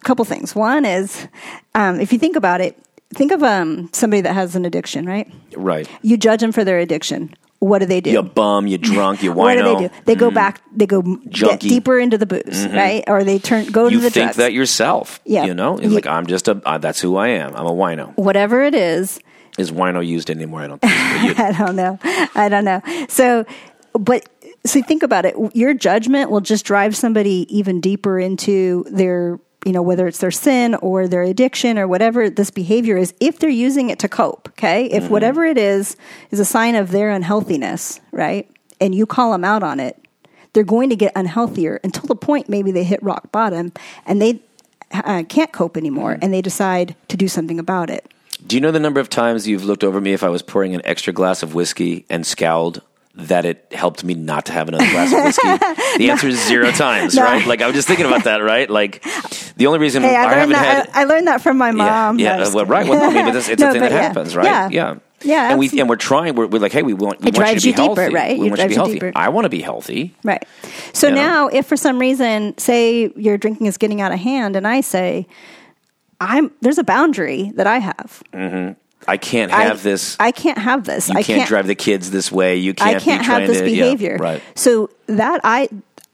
[0.04, 0.54] couple things.
[0.54, 1.26] One is
[1.74, 2.78] um, if you think about it,
[3.14, 5.30] think of um, somebody that has an addiction, right?
[5.56, 5.88] Right.
[6.02, 7.34] You judge them for their addiction.
[7.60, 8.10] What do they do?
[8.10, 9.94] You bum, you drunk, you what do they do?
[10.04, 10.62] They go back.
[10.72, 13.02] They go get deeper into the booze, right?
[13.08, 14.36] Or they turn go You to the You think drugs.
[14.36, 15.18] that yourself.
[15.24, 15.44] Yeah.
[15.46, 15.74] You know?
[15.74, 17.56] It's You- like, I'm just a, uh, that's who I am.
[17.56, 18.16] I'm a wino.
[18.16, 19.18] Whatever it is,
[19.58, 20.60] Is wino used anymore?
[20.62, 20.92] I don't think.
[21.40, 21.98] I don't know.
[22.36, 22.80] I don't know.
[23.08, 23.44] So,
[23.94, 24.28] but
[24.64, 25.34] so think about it.
[25.54, 30.30] Your judgment will just drive somebody even deeper into their, you know, whether it's their
[30.30, 34.48] sin or their addiction or whatever this behavior is, if they're using it to cope.
[34.50, 34.86] Okay.
[34.86, 35.96] If whatever it is
[36.30, 38.50] is a sign of their unhealthiness, right?
[38.80, 40.00] And you call them out on it,
[40.52, 43.72] they're going to get unhealthier until the point maybe they hit rock bottom
[44.06, 44.42] and they
[44.92, 48.10] uh, can't cope anymore and they decide to do something about it.
[48.46, 50.74] Do you know the number of times you've looked over me if I was pouring
[50.74, 52.82] an extra glass of whiskey and scowled
[53.18, 55.48] that it helped me not to have another glass of whiskey?
[55.98, 57.22] the answer is zero times, No.
[57.24, 57.44] right?
[57.46, 58.68] Like I was just thinking about that, right?
[58.70, 59.02] Like
[59.56, 60.86] the only reason Hey, I, I, haven't that.
[60.86, 62.18] had I, I learned that from my mom.
[62.18, 62.86] yeah, yeah well, right.
[62.88, 64.02] Well, I mean, that's, it's No, a thing that yeah.
[64.02, 64.44] happens, right?
[64.44, 64.68] Yeah.
[64.70, 64.94] yeah.
[65.20, 66.36] Yeah, and we and we're trying.
[66.36, 68.14] We're, we're like, hey, we want, we It want you to be you deeper, healthy.
[68.14, 68.38] right?
[68.38, 68.92] We It want you to be healthy.
[68.92, 69.12] deeper.
[69.16, 70.14] I want to be healthy.
[70.22, 70.46] Right.
[70.92, 71.20] So You know?
[71.20, 74.80] now, if for some reason, say your drinking is getting out of hand, and I
[74.80, 75.26] say,
[76.20, 78.22] "I'm," there's a boundary that I have.
[78.32, 78.78] Mm-hmm.
[79.06, 80.16] I can't I- have this.
[80.20, 81.08] I can't have this.
[81.08, 82.56] you I can't, drive the kids this way.
[82.56, 82.96] You can't.
[82.96, 84.16] I can't have this to, yeah, behavior.
[84.18, 84.42] right.
[84.54, 85.68] So that I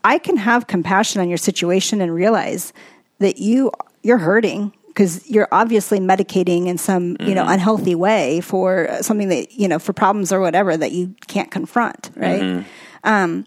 [0.05, 2.73] I can have compassion on your situation and realize
[3.20, 7.35] that you you're hurting because you're obviously medicating in some you Mm-hmm.
[7.35, 11.51] know unhealthy way for something that you know for problems or whatever that you can't
[11.51, 12.42] confront, right?
[12.42, 12.68] Mm-hmm.
[13.09, 13.47] Um,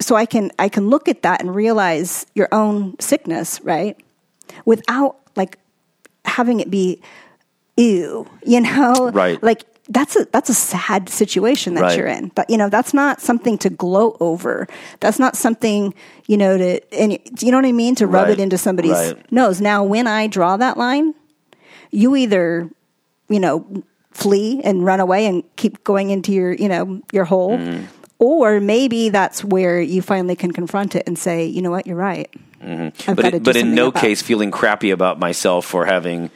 [0.00, 3.96] so I can I can look at that and realize your own sickness, right?
[4.64, 5.58] Without like
[6.24, 7.00] having it be
[7.78, 9.42] ew, you know, Right.
[9.42, 11.96] Like that's a that's a sad situation that Right.
[11.96, 12.30] you're in.
[12.34, 14.66] But you know, that's not something to gloat over.
[15.00, 15.94] That's not something
[16.26, 18.38] you know to and you know what I mean to rub Right.
[18.38, 19.32] it into somebody's Right.
[19.32, 19.60] nose.
[19.62, 21.14] Now, when I draw that line,
[21.90, 22.68] you either
[23.30, 23.64] you know
[24.10, 27.56] flee and run away and keep going into your you know your hole.
[27.56, 27.84] Mm-hmm.
[28.20, 31.94] Or maybe that's where you finally can confront it and say, you know what, you're
[31.96, 32.28] right.
[32.60, 33.14] Mm-hmm.
[33.14, 36.28] but it, but in no case feeling crappy about myself for having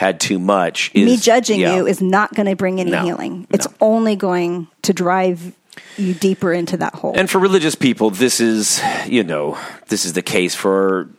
[0.00, 0.90] had too much.
[0.94, 1.76] Is, Me judging yeah.
[1.76, 3.46] you is not going to bring any No, healing.
[3.50, 3.74] It's no.
[3.82, 5.52] only going to drive
[5.98, 7.12] you deeper into that hole.
[7.14, 9.58] And for religious people, this is, you know,
[9.88, 11.10] this is the case for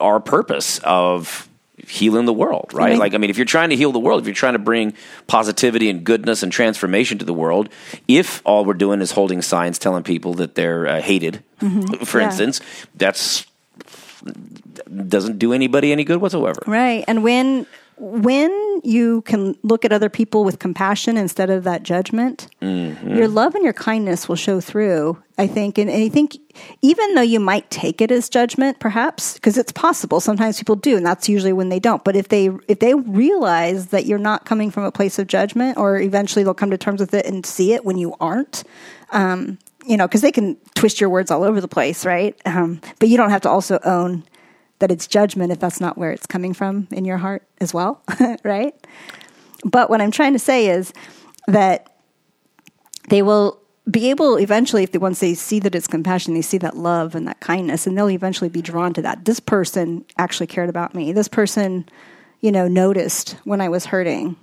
[0.00, 1.48] our purpose of
[1.88, 2.90] healing the world, right?
[2.90, 2.98] Right.
[2.98, 4.94] Like, I mean, if you're trying to heal the world, if you're trying to bring
[5.26, 7.68] positivity and goodness and transformation to the world,
[8.08, 12.18] if all we're doing is holding signs telling people that they're uh, hated, for Mm-hmm.
[12.18, 12.24] Yeah.
[12.24, 12.60] instance,
[12.94, 13.46] that's
[15.08, 16.60] doesn't do anybody any good whatsoever.
[16.66, 17.04] Right.
[17.08, 17.66] And when
[17.98, 23.16] when you can look at other people with compassion instead of that judgment, Mm-hmm.
[23.16, 25.78] your love and your kindness will show through, I think.
[25.78, 26.36] And, and I think
[26.82, 30.96] even though you might take it as judgment, perhaps, because it's possible, sometimes people do,
[30.96, 32.04] and that's usually when they don't.
[32.04, 35.78] But if they if they realize that you're not coming from a place of judgment,
[35.78, 38.64] or eventually they'll come to terms with it and see it when you aren't,
[39.12, 42.36] um, you know, because they can twist your words all over the place, right?
[42.44, 44.24] Um, but you don't have to also own
[44.78, 48.02] that it's judgment if that's not where it's coming from in your heart as well,
[48.44, 48.74] right?
[49.64, 50.92] But what I'm trying to say is
[51.48, 51.96] that
[53.08, 53.60] they will
[53.90, 57.14] be able eventually, if they, once they see that it's compassion, they see that love
[57.14, 59.24] and that kindness, and they'll eventually be drawn to that.
[59.24, 61.12] This person actually cared about me.
[61.12, 61.88] This person,
[62.40, 64.36] you know, noticed when I was hurting.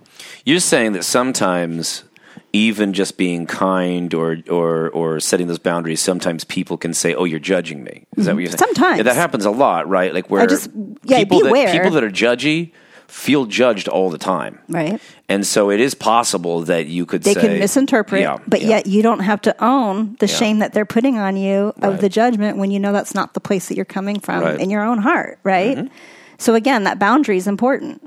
[0.44, 2.04] You're saying that sometimes
[2.52, 7.24] even just being kind or or or setting those boundaries, sometimes people can say, "Oh,
[7.24, 8.58] you're judging me." Is that what you're saying?
[8.58, 8.96] Sometimes.
[8.98, 10.12] yeah, that happens a lot, right?
[10.14, 10.70] Like where just-
[11.04, 12.72] yeah, people that people that are judgy
[13.06, 15.00] feel judged all the time, Right.
[15.28, 18.68] And so it is possible that you could They say, can misinterpret, Yeah, but yeah.
[18.70, 22.00] yet you don't have to own the shame that they're putting on you of Right.
[22.00, 24.58] the judgment when you know that's not the place that you're coming from Right.
[24.60, 25.76] in your own heart, right?
[25.76, 25.86] Mm-hmm.
[26.38, 28.00] So again, that boundary is important.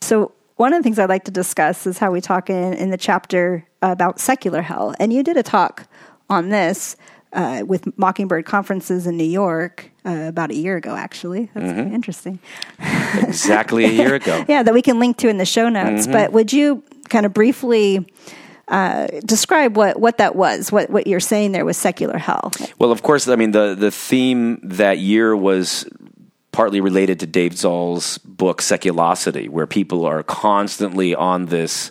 [0.00, 2.90] So one of the things I'd like to discuss is how we talk in, in
[2.90, 5.86] the chapter about secular hell, and you did a talk
[6.28, 6.96] on this
[7.32, 10.94] uh, with Mockingbird conferences in New York uh, about a year ago.
[10.96, 11.94] Actually, that's Mm-hmm.
[11.94, 12.38] interesting.
[13.22, 14.44] exactly a year ago.
[14.48, 16.02] Yeah, that we can link to in the show notes.
[16.02, 16.12] Mm-hmm.
[16.12, 18.06] But would you kind of briefly
[18.68, 22.52] uh, describe what, what that was, what, what you're saying there was secular hell?
[22.78, 25.86] Well, of course, I mean the the theme that year was
[26.52, 31.90] partly related to Dave Zahl's book Seculosity, where people are constantly on this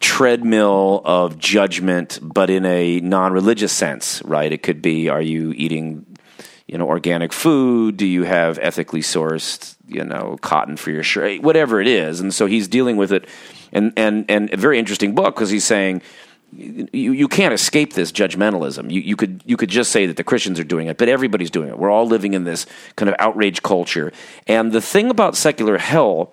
[0.00, 4.52] treadmill of judgment, but in a non-religious sense, right?
[4.52, 6.06] It could be: Are you eating,
[6.66, 7.96] you know, organic food?
[7.96, 11.42] Do you have ethically sourced, you know, cotton for your shirt?
[11.42, 13.26] Whatever it is, and so he's dealing with it,
[13.72, 16.02] and and and a very interesting book because he's saying
[16.52, 18.90] you, you can't escape this judgmentalism.
[18.90, 21.50] You, you could you could just say that the Christians are doing it, but everybody's
[21.50, 21.78] doing it.
[21.78, 24.12] We're all living in this kind of outrage culture.
[24.46, 26.32] And the thing about secular hell,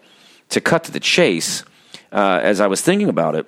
[0.49, 1.63] to cut to the chase,
[2.11, 3.45] uh, as I was thinking about it,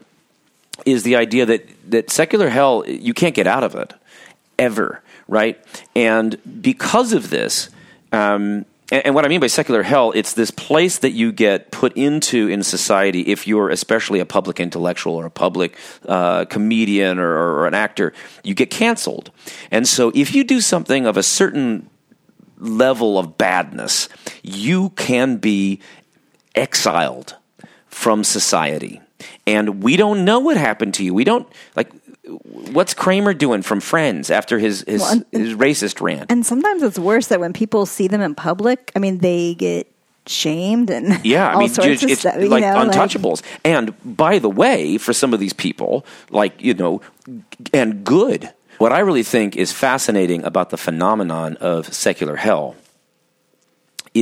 [0.85, 3.93] is the idea that that secular hell you can't get out of it
[4.57, 5.59] ever, right?
[5.95, 7.69] And because of this.
[8.11, 11.71] Um, and, and what I mean by secular hell, it's this place that you get
[11.71, 17.19] put into in society if you're especially a public intellectual or a public uh, comedian
[17.19, 19.31] or, or an actor, you get canceled.
[19.71, 21.89] And so if you do something of a certain
[22.57, 24.09] level of badness,
[24.43, 25.79] you can be
[26.55, 27.35] exiled
[27.87, 29.01] from society.
[29.47, 31.13] And we don't know what happened to you.
[31.13, 31.89] We don't like
[32.71, 36.31] what's Kramer doing from Friends after his his, Well, and- his racist rant.
[36.31, 39.91] And sometimes it's worse that when people see them in public, I mean, they get
[40.27, 42.35] shamed and Yeah, I all mean, it's stuff.
[42.37, 43.41] like know, like- untouchables.
[43.65, 47.01] and by the way, for some of these people, like you know,
[47.73, 48.49] and good.
[48.77, 52.75] What I really think is fascinating about the phenomenon of secular hell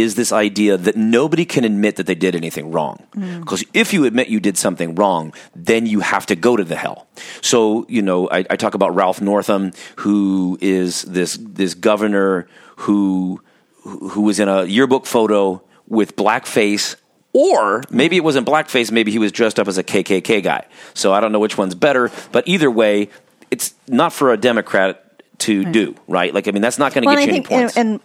[0.02, 3.06] is this idea that nobody can admit that they did anything wrong.
[3.16, 3.40] Mm.
[3.42, 6.76] Because if you admit you did something wrong, then you have to go to the
[6.76, 7.08] hell.
[7.42, 13.42] So, you know, I, I talk about Ralph Northam, who is this this governor who
[13.84, 16.96] who was in a yearbook photo with blackface.
[17.34, 20.66] Or maybe it wasn't blackface, maybe he was dressed up as a KKK guy.
[20.96, 23.10] So I don't know which one's better, but either way,
[23.52, 26.34] it's not for a Democrat to do, right?
[26.34, 27.78] Like, I mean, that's not going to Well, get you I any think, points.
[27.78, 28.02] and, and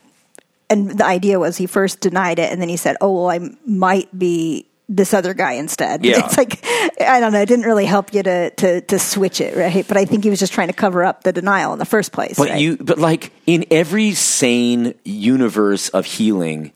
[0.73, 3.41] and the idea was he first denied it, and then he said, "Oh, well, I
[3.67, 6.25] might be this other guy instead." Yeah.
[6.25, 6.65] It's like
[7.01, 7.41] I don't know.
[7.41, 9.87] It didn't really help you to to to switch it, right?
[9.87, 12.13] But I think he was just trying to cover up the denial in the first
[12.13, 12.39] place.
[12.39, 12.61] But right?
[12.61, 16.73] you, but like in every sane universe of healing,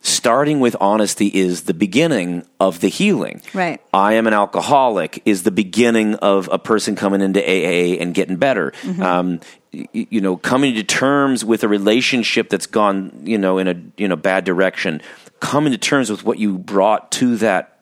[0.00, 3.42] starting with honesty is the beginning of the healing.
[3.52, 3.80] Right.
[3.92, 8.36] I am an alcoholic is the beginning of a person coming into AA and getting
[8.36, 8.72] better.
[8.82, 9.02] Mm-hmm.
[9.02, 9.40] Um,
[9.72, 13.74] y- you know, coming to terms with a relationship that's gone, you know, in a
[13.96, 15.02] you know bad direction.
[15.40, 17.77] Coming to terms with what you brought to that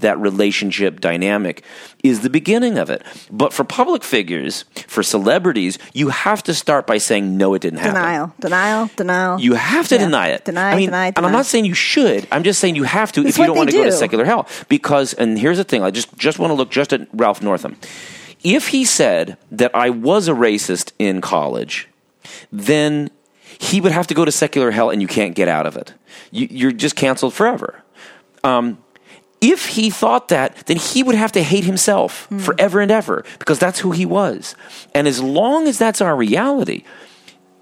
[0.00, 1.62] that relationship dynamic
[2.02, 3.02] is the beginning of it.
[3.30, 7.78] But for public figures, for celebrities, you have to start by saying no, it didn't
[7.80, 7.94] happen.
[7.94, 9.40] Denial, denial, denial.
[9.40, 10.04] You have to Yeah.
[10.04, 10.44] deny it.
[10.44, 12.26] Deny, I mean, deny, and I'm not saying you should.
[12.32, 14.24] I'm just saying you have to It's if you don't want to go to secular
[14.24, 14.46] hell.
[14.68, 17.76] Because, and here's the thing, I just just want to look just at Ralph Northam.
[18.42, 21.88] If he said that I was a racist in college,
[22.50, 23.10] then
[23.58, 25.92] he would have to go to secular hell, and you can't get out of it.
[26.30, 27.82] You, you're just canceled forever.
[28.42, 28.78] Um,
[29.40, 32.38] if he thought that, then he would have to hate himself Hmm.
[32.38, 34.54] forever and ever because that's who he was.
[34.94, 36.84] And as long as that's our reality,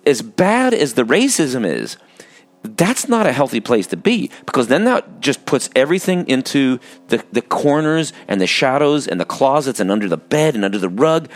[0.06, 1.96] as bad as the racism is,
[2.64, 7.22] that's not a healthy place to be because then that just puts everything into the,
[7.30, 10.88] the corners and the shadows and the closets and under the bed and under the
[10.88, 11.28] rug.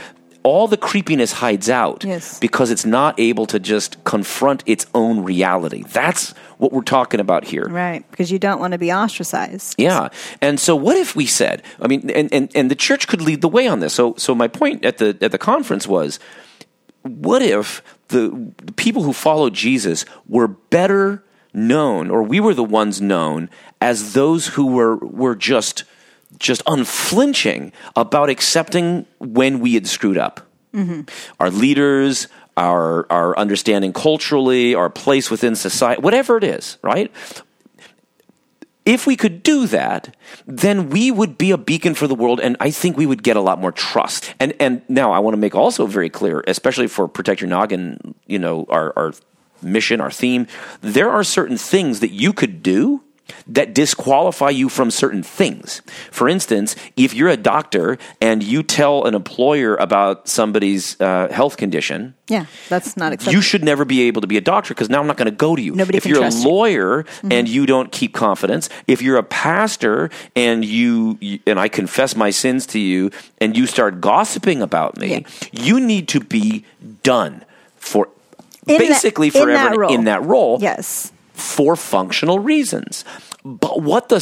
[0.43, 2.41] All the creepiness hides out Yes.
[2.41, 5.85] because it's not able to just confront its own reality.
[5.93, 7.67] That's what we're talking about here.
[7.69, 9.75] Right, because you don't want to be ostracized.
[9.79, 10.11] Yeah.
[10.41, 13.41] And so what if we said, I mean, and, and, and the church could lead
[13.41, 13.93] the way on this.
[13.95, 16.21] So, so my point at the, at the conference was,
[17.03, 22.63] what if the the people who followed Jesus were better known, or we were the
[22.63, 25.83] ones known as those who were, were just,
[26.39, 30.47] just unflinching about accepting when we had screwed up?
[30.73, 31.03] Mm-hmm.
[31.41, 37.11] Our leaders, our, our understanding culturally, our place within society, whatever it is, right?
[38.85, 40.15] if we could do that,
[40.47, 43.37] then we would be a beacon for the world, and I think we would get
[43.37, 44.35] a lot more trust.
[44.41, 48.15] And and now I want to make also very clear, especially for Protect Your Noggin,
[48.27, 49.13] you know, our, our
[49.63, 50.47] mission, our theme,
[50.81, 53.03] there are certain things that you could do
[53.47, 55.81] that disqualify you from certain things.
[56.11, 61.57] For instance, if you're a doctor and you tell an employer about somebody's uh, health
[61.57, 63.35] condition, Yeah, that's not acceptable.
[63.35, 65.37] you should never be able to be a doctor because now I'm not going to
[65.37, 65.75] go to you.
[65.75, 66.51] Nobody if you're a trust you.
[66.51, 71.69] lawyer and you don't keep confidence, if you're a pastor and you, you- and I
[71.69, 75.21] confess my sins to you and you start gossiping about me, Yeah.
[75.53, 76.65] you need to be
[77.03, 77.45] done
[77.77, 78.09] for
[78.67, 79.95] In that- basically in forever that role.
[79.95, 81.13] in that role yes.
[81.43, 83.05] For functional reasons.
[83.45, 84.21] But what the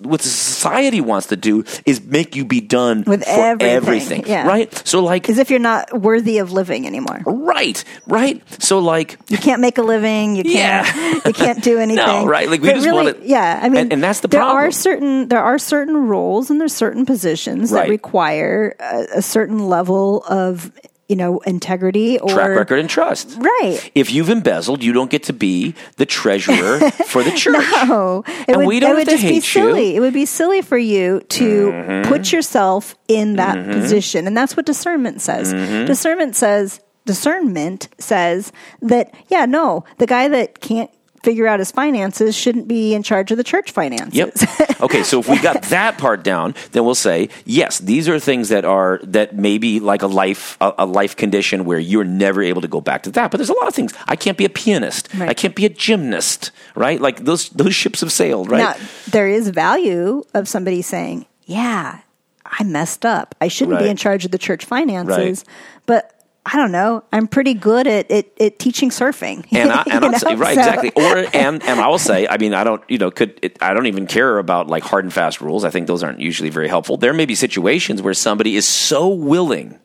[0.00, 4.24] what the society wants to do is make you be done With for everything, everything,
[4.26, 4.44] yeah.
[4.44, 4.82] right?
[4.84, 7.20] So like As if you're not worthy of living anymore.
[7.26, 8.42] right, right.
[8.60, 10.34] So like You can't make a living.
[10.34, 10.96] You can't.
[10.96, 11.20] Yeah.
[11.24, 12.04] you can't do anything.
[12.04, 14.26] No, right, like, we But just really, wanna- Yeah, I mean, and- and that's the
[14.28, 14.64] there problem.
[14.64, 17.82] are certain there are certain roles and there's certain positions Right.
[17.84, 20.72] that require a, a certain level of
[21.08, 23.36] you know integrity or track record and trust.
[23.38, 23.90] Right.
[23.94, 27.54] If you've embezzled, you don't get to be the treasurer for the church.
[27.88, 29.40] No, it And would, we don't it would just be hate you.
[29.40, 29.96] silly.
[29.96, 33.72] It would be silly for you to put yourself in that Mm-hmm.
[33.72, 35.52] position, and that's what discernment says.
[35.86, 40.90] Discernment says discernment says that yeah, no, the guy that can't
[41.26, 44.14] figure out his finances shouldn't be in charge of the church finances.
[44.14, 44.80] Yep.
[44.80, 47.80] Okay, so if we got that part down, then we'll say yes.
[47.80, 51.64] These are things that are that may be like a life a, a life condition
[51.64, 53.32] where you're never able to go back to that.
[53.32, 53.92] But there's a lot of things.
[54.06, 55.12] I can't be a pianist.
[55.14, 55.28] Right.
[55.28, 56.52] I can't be a gymnast.
[56.76, 57.00] Right?
[57.00, 58.48] Like those those ships have sailed.
[58.48, 58.58] Right?
[58.58, 58.76] Now,
[59.10, 62.02] there is value of somebody saying, "Yeah,
[62.44, 63.34] I messed up.
[63.40, 65.56] I shouldn't be in charge of the church finances." Right.
[65.86, 66.15] But
[66.48, 67.02] I don't know.
[67.12, 69.44] I'm pretty good at at, at teaching surfing.
[69.52, 70.92] and I, and I'll say, right, So- exactly.
[70.94, 73.74] Or and and I will say, I mean, I don't, you know, could it, I
[73.74, 75.64] don't even care about like hard and fast rules.
[75.64, 76.96] I think those aren't usually very helpful.
[76.96, 79.78] There may be situations where somebody is so willing,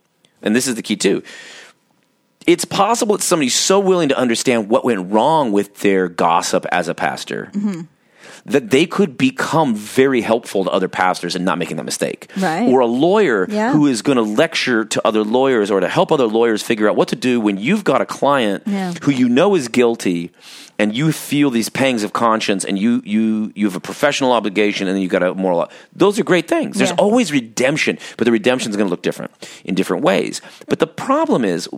[0.43, 1.23] and this is the key too.
[2.47, 6.87] It's possible that somebody's so willing to understand what went wrong with their gossip as
[6.87, 7.49] a pastor.
[7.53, 7.81] Mm-hmm.
[8.45, 12.29] That they could become very helpful to other pastors and not making that mistake.
[12.37, 12.67] Right.
[12.67, 13.71] Or a lawyer Yeah.
[13.73, 16.95] who is going to lecture to other lawyers or to help other lawyers figure out
[16.95, 18.93] what to do when you've got a client Yeah.
[19.03, 20.31] who you know is guilty
[20.79, 24.87] and you feel these pangs of conscience and you you you have a professional obligation
[24.87, 26.95] and then you've got a moral those are great things there's Yeah.
[27.05, 29.31] always redemption but the redemption is going to look different
[29.63, 31.69] in different ways but the problem is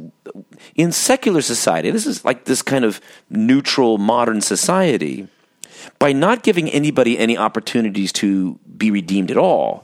[0.76, 5.28] in secular society this is like this kind of neutral modern society
[6.00, 9.84] by not giving anybody any opportunities to be redeemed at all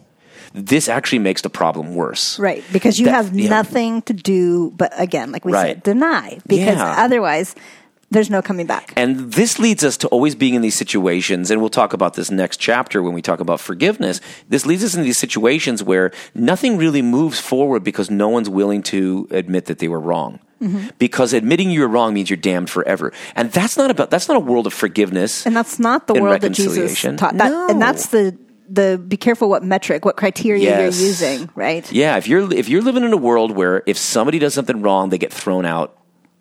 [0.56, 3.50] this actually makes the problem worse Right, because you That- have yeah.
[3.50, 5.76] nothing to do but again, like we Right.
[5.76, 6.96] said, deny because Yeah.
[6.98, 7.54] otherwise
[8.12, 8.92] there's no coming back.
[8.96, 12.32] And this leads us to always being in these situations, and we'll talk about this
[12.32, 14.20] next chapter when we talk about forgiveness.
[14.50, 18.82] This leads us into these situations where nothing really moves forward because no one's willing
[18.84, 20.40] to admit that they were wrong.
[20.62, 20.90] Mm-hmm.
[20.98, 24.42] Because admitting you're wrong means you're damned forever, and that's not about that's not a
[24.42, 25.46] world of forgiveness.
[25.46, 27.18] And that's not the world that Jesus reconciliation.
[27.18, 27.38] taught.
[27.38, 27.68] That, No.
[27.70, 28.38] And that's the
[28.68, 31.00] the be careful what metric, what criteria Yes.
[31.00, 31.90] you're using, right?
[31.92, 35.10] Yeah, if you're if you're living in a world where if somebody does something wrong,
[35.10, 35.98] they get thrown out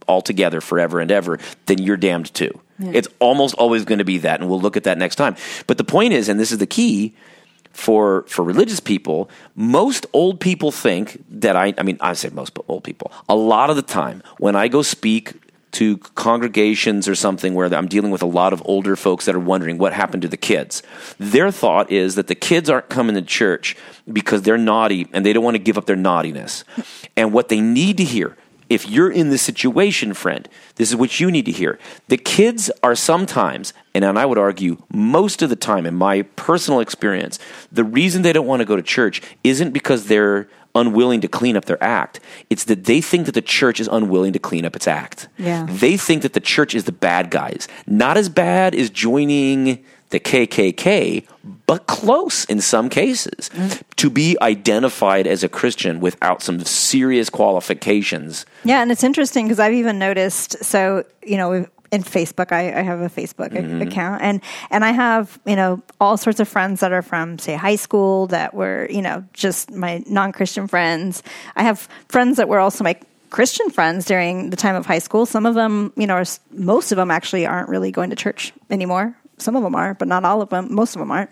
[0.06, 2.50] altogether forever and ever, then you're damned too.
[2.80, 5.34] It's almost always going to be that, and we'll look at that next time.
[5.66, 7.14] But the point is, and this is the key,
[7.78, 12.58] for for religious people, most old people think that I I mean I say most
[12.66, 13.12] old people.
[13.28, 15.34] A lot of the time when I go speak
[15.70, 19.46] to congregations or something where I'm dealing with a lot of older folks that are
[19.52, 20.82] wondering what happened to the kids.
[21.18, 23.76] Their thought is that the kids aren't coming to church
[24.12, 26.64] because they're naughty and they don't want to give up their naughtiness.
[27.16, 28.36] And what they need to hear
[28.68, 31.78] if you're in this situation, friend, this is what you need to hear.
[32.08, 36.80] The kids are sometimes, and I would argue most of the time, in my personal
[36.80, 37.38] experience,
[37.72, 41.56] the reason they don't want to go to church isn't because they're unwilling to clean
[41.56, 42.20] up their act.
[42.50, 45.28] It's that they think that the church is unwilling to clean up its act.
[45.38, 45.66] Yeah.
[45.68, 47.68] They think that the church is the bad guys.
[47.86, 51.26] Not as bad as joining the KKK,
[51.66, 53.50] but close in some cases.
[53.96, 58.46] To be identified as a Christian without some serious qualifications.
[58.64, 60.64] Yeah, and it's interesting because I've even noticed.
[60.64, 63.82] So you know, in Facebook, I, I have a Facebook a- mm-hmm.
[63.82, 64.40] account, and
[64.70, 68.28] and I have you know all sorts of friends that are from say high school
[68.28, 71.22] that were you know just my non Christian friends.
[71.56, 72.96] I have friends that were also my
[73.30, 75.26] Christian friends during the time of high school.
[75.26, 78.52] Some of them, you know, are, most of them actually aren't really going to church
[78.70, 79.14] anymore.
[79.40, 80.72] Some of them are, but not all of them.
[80.74, 81.30] Most of them aren't.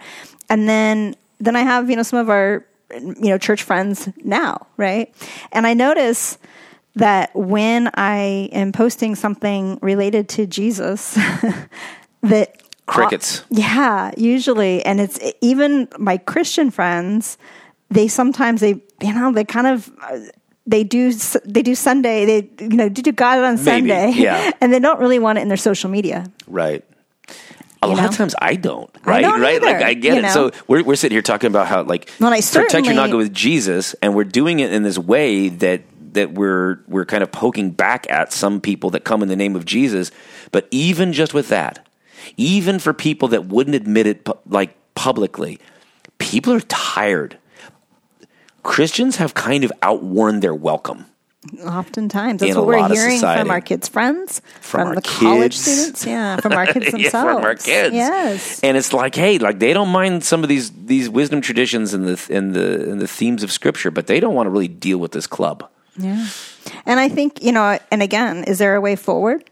[0.48, 4.66] And then then I have you know some of our you know church friends now,
[4.76, 5.14] right?
[5.52, 6.38] And I notice
[6.94, 11.14] that when I am posting something related to Jesus,
[12.22, 13.42] that Crickets.
[13.50, 17.36] yeah, usually, and it's even my Christian friends.
[17.90, 19.90] They sometimes they you know they kind of.
[20.02, 20.18] uh,
[20.68, 21.12] They do
[21.46, 24.50] they do Sunday they you know do God on Maybe, Sunday yeah.
[24.61, 26.82] and they don't really want it in their social media Right.
[27.82, 28.08] A lot know?
[28.08, 29.20] of times I don't, I right?
[29.20, 29.62] don't right?
[29.62, 30.22] Like I get it.
[30.22, 30.28] know?
[30.28, 33.32] So we're we're sitting here talking about how like Well, I protect your noggin with
[33.32, 35.82] Jesus, and we're doing it in this way that
[36.14, 39.54] that we're we're kind of poking back at some people that come in the name
[39.54, 40.10] of Jesus.
[40.50, 41.86] But even just with that,
[42.36, 45.60] even for people that wouldn't admit it like publicly,
[46.18, 47.38] people are tired.
[48.62, 51.06] Christians have kind of outworn their welcome.
[51.64, 53.40] Oftentimes, that's In what we're hearing society.
[53.40, 57.34] from our kids' friends, From our the college students, yeah, from our kids Yeah, themselves,
[57.34, 57.94] from our kids.
[57.94, 61.94] Yes, and it's like, hey, like they don't mind some of these these wisdom traditions
[61.94, 64.68] and the and the and the themes of Scripture, but they don't want to really
[64.68, 65.68] deal with this club.
[65.97, 66.26] yeah.
[66.84, 69.44] And I think you know, and again, is there a way forward?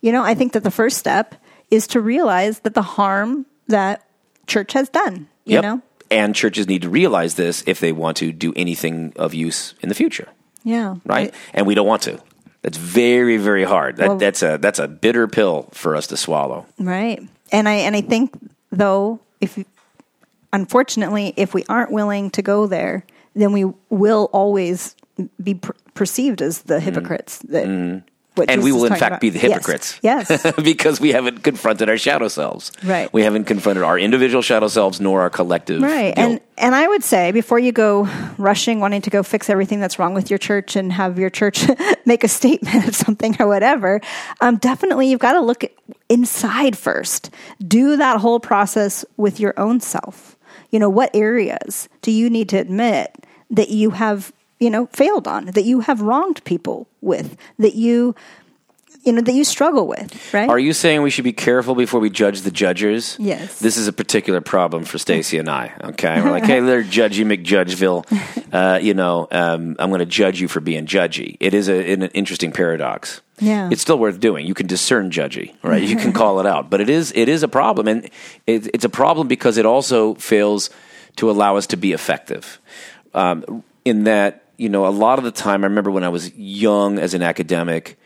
[0.00, 1.34] You know, I think that the first step
[1.70, 4.02] is to realize that the harm that
[4.46, 5.28] church has done.
[5.44, 5.62] You Yep.
[5.62, 9.74] know, And churches need to realize this if they want to do anything of use
[9.82, 10.28] in the future,
[10.64, 11.34] yeah, right?
[11.54, 12.20] and we don't want to.
[12.62, 13.96] That's very, very hard.
[13.96, 16.66] That, Well- that's a that's a bitter pill for us to swallow.
[16.78, 17.22] Right.
[17.52, 18.32] And I and I think
[18.70, 19.64] though if
[20.52, 23.04] unfortunately if we aren't willing to go there,
[23.34, 24.96] then we will always
[25.42, 26.84] be per- perceived as the mm-hmm.
[26.84, 28.06] hypocrites that mm-hmm.
[28.38, 28.50] What.
[28.50, 29.20] And Jesus we will, in fact, about.
[29.20, 29.98] be the hypocrites.
[30.02, 30.46] Yes.
[30.62, 32.72] because we haven't confronted our shadow selves.
[32.82, 33.12] Right.
[33.12, 35.82] We haven't confronted our individual shadow selves nor our collective.
[35.82, 36.14] Right.
[36.14, 36.18] guilt.
[36.18, 39.98] And and I would say before you go rushing wanting to go fix everything that's
[39.98, 41.66] wrong with your church and have your church
[42.04, 44.00] make a statement of something or whatever,
[44.40, 45.64] um, definitely you've got to look
[46.08, 47.30] inside first.
[47.66, 50.36] Do that whole process with your own self.
[50.70, 53.14] You know, what areas do you need to admit
[53.50, 58.14] that you have, you know, failed on, that you have wronged people with, that you
[59.04, 60.50] you know, that you struggle with, right?
[60.50, 63.16] Are you saying we should be careful before we judge the judges?
[63.18, 63.58] Yes.
[63.58, 65.72] This is a particular problem for Stacy and I.
[65.82, 68.04] Okay, we're like, hey, they're Judgy McJudgeville.
[68.52, 71.36] Uh, you know, um, I'm going to judge you for being judgy.
[71.40, 73.20] It is a, an interesting paradox.
[73.40, 73.70] Yeah.
[73.70, 74.46] it's still worth doing.
[74.46, 75.82] You can discern judgy, right?
[75.82, 78.04] You can call it out, but it is it is a problem, and
[78.46, 80.70] it, it's a problem because it also fails
[81.16, 82.58] to allow us to be effective.
[83.14, 86.34] Um, in that, you know, a lot of the time, I remember when I was
[86.34, 87.98] young as an academic,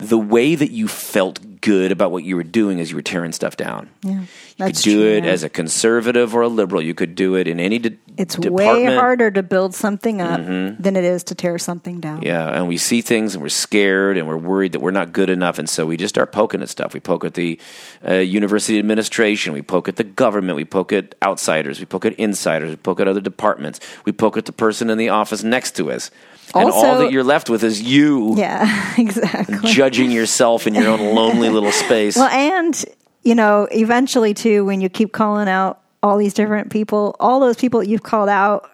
[0.00, 3.32] the way that you felt good about what you were doing is you were tearing
[3.32, 3.90] stuff down.
[4.02, 4.24] Yeah,
[4.56, 5.30] you could do true, it yeah.
[5.30, 6.80] as a conservative or a liberal.
[6.80, 8.86] You could do it in any de- It's department.
[8.86, 12.22] way harder to build something up than it is to tear something down.
[12.22, 15.28] Yeah, and we see things and we're scared and we're worried that we're not good
[15.28, 16.94] enough, and so we just start poking at stuff.
[16.94, 17.60] We poke at the
[18.06, 22.14] uh, university administration, we poke at the government, we poke at outsiders, we poke at
[22.14, 25.76] insiders, we poke at other departments, we poke at the person in the office next
[25.76, 26.10] to us,
[26.54, 29.70] and all that you're left with is you Yeah, exactly.
[29.70, 32.16] judging yourself in your own lonely little space.
[32.16, 32.84] Well, and
[33.22, 37.56] you know, eventually too, when you keep calling out all these different people, all those
[37.56, 38.70] people that you've called out,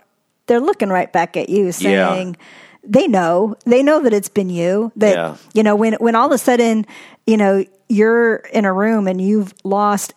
[0.46, 2.36] they're looking right back at you, saying
[2.84, 4.92] they know, they know that it's been you.
[4.96, 5.36] That Yeah.
[5.54, 6.86] you know, when when all of a sudden,
[7.26, 10.14] you know, you're in a room and you've lost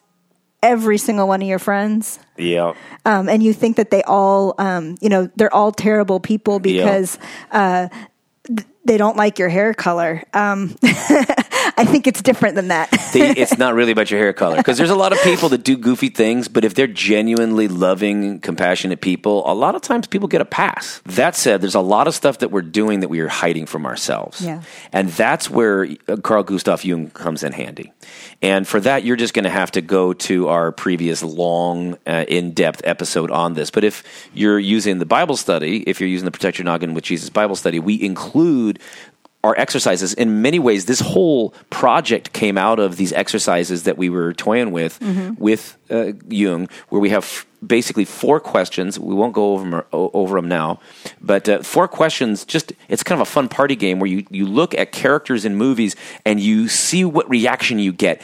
[0.62, 2.20] every single one of your friends.
[2.38, 2.74] yeah,
[3.06, 7.18] um, and you think that they all, um, you know, they're all terrible people because
[7.52, 7.88] uh,
[8.86, 10.24] they don't like your hair color.
[10.34, 12.90] Um, I think it's different than that.
[13.14, 15.64] they, it's not really about your hair color because there's a lot of people that
[15.64, 20.28] do goofy things, but if they're genuinely loving, compassionate people, a lot of times people
[20.28, 21.02] get a pass.
[21.06, 23.86] That said, there's a lot of stuff that we're doing that we are hiding from
[23.86, 24.42] ourselves.
[24.42, 24.62] Yeah.
[24.92, 27.92] And that's where uh, Carl Gustav Jung comes in handy.
[28.42, 32.26] And for that, you're just going to have to go to our previous long, uh,
[32.28, 33.70] in depth episode on this.
[33.72, 34.04] But if
[34.34, 37.56] you're using the Bible study, if you're using the Protect Your Noggin with Jesus Bible
[37.56, 38.79] study, we include
[39.42, 40.14] our exercises.
[40.14, 44.72] In many ways this whole project came out of these exercises that we were toying
[44.72, 45.00] with
[45.40, 49.00] with uh, jung where we have f- basically four questions.
[49.00, 50.80] We won't go over them, over them now
[51.22, 54.46] but uh, four questions just it's kind of a fun party game where you, you
[54.46, 58.22] look at characters in movies and you see what reaction you get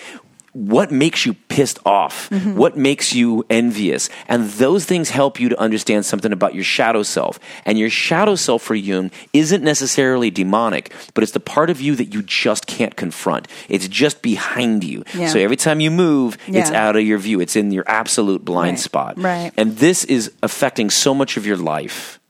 [0.56, 2.30] what makes you pissed off?
[2.30, 2.56] Mm-hmm.
[2.56, 4.10] What makes you envious?
[4.30, 7.40] And those things help you to understand something about your shadow self.
[7.66, 11.94] And your shadow self for Jung isn't necessarily demonic, but it's the part of you
[11.98, 13.50] that you just can't confront.
[13.68, 15.04] It's just behind you.
[15.14, 15.28] Yeah.
[15.28, 17.42] So every time you move, it's out of your view.
[17.42, 18.80] It's in your absolute blind Right.
[18.80, 19.14] spot.
[19.18, 19.52] Right.
[19.58, 22.22] And this is affecting so much of your life.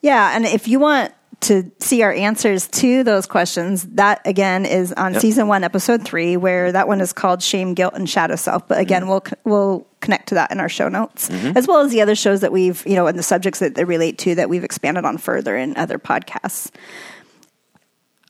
[0.00, 4.92] Yeah, and if you want to see our answers to those questions, that again is
[4.94, 8.66] on season one, episode three, where that one is called "Shame, Guilt, and Shadow Self."
[8.66, 12.00] But again, we'll we'll connect to that in our show notes, as well as the
[12.00, 14.64] other shows that we've you know and the subjects that they relate to that we've
[14.64, 16.70] expanded on further in other podcasts.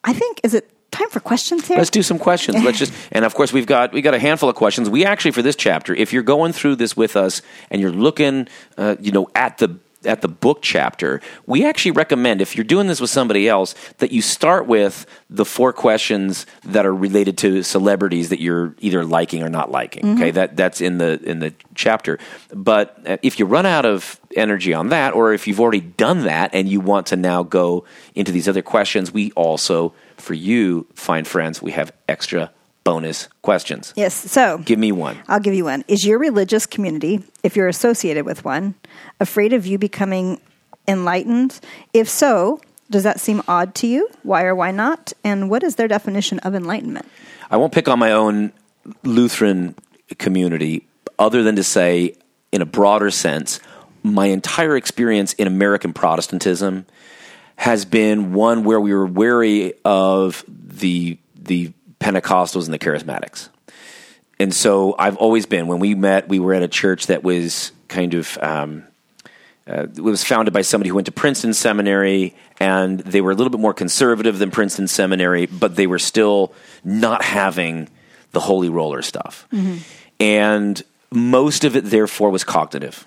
[0.05, 1.77] I think is it time for questions here?
[1.77, 2.63] Let's do some questions.
[2.63, 4.89] Let's just, and of course, we've got we got a handful of questions.
[4.91, 8.49] We actually for this chapter, if you're going through this with us and you're looking,
[8.77, 12.87] uh, you know, at the at the book chapter, we actually recommend if you're doing
[12.87, 17.63] this with somebody else that you start with the four questions that are related to
[17.63, 20.15] celebrities that you're either liking or not liking.
[20.15, 22.19] Okay, that that's in the in the chapter.
[22.55, 26.25] But uh, if you run out of energy on that, or if you've already done
[26.25, 27.85] that and you want to now go
[28.15, 32.51] into these other questions, we also for you, fine friends, we have extra
[32.89, 33.93] bonus questions.
[33.97, 34.15] yes.
[34.15, 35.19] So Give me one.
[35.29, 35.85] I'll give you one.
[35.89, 38.77] Is your religious community, if you're associated with one,
[39.21, 40.41] afraid of you becoming
[40.87, 41.61] enlightened?
[41.93, 44.09] If so, does that seem odd to you?
[44.23, 45.13] Why or why not?
[45.23, 47.05] And what is their definition of enlightenment?
[47.51, 48.53] I won't pick on my own
[49.03, 49.75] Lutheran
[50.17, 50.87] community
[51.19, 52.15] other than to say,
[52.53, 53.61] in a broader sense,
[54.03, 56.87] my entire experience in American Protestantism
[57.57, 63.49] has been one where we were wary of the the Pentecostals and the Charismatics.
[64.41, 67.73] And so I've always been when we met, we were at a church that was
[67.89, 68.85] kind of um,
[69.69, 73.35] uh, it was founded by somebody who went to Princeton Seminary, and they were a
[73.35, 76.53] little bit more conservative than Princeton Seminary, but they were still
[76.85, 77.89] not having
[78.33, 79.47] the holy roller stuff.
[80.21, 83.07] And most of it, therefore, was cognitive.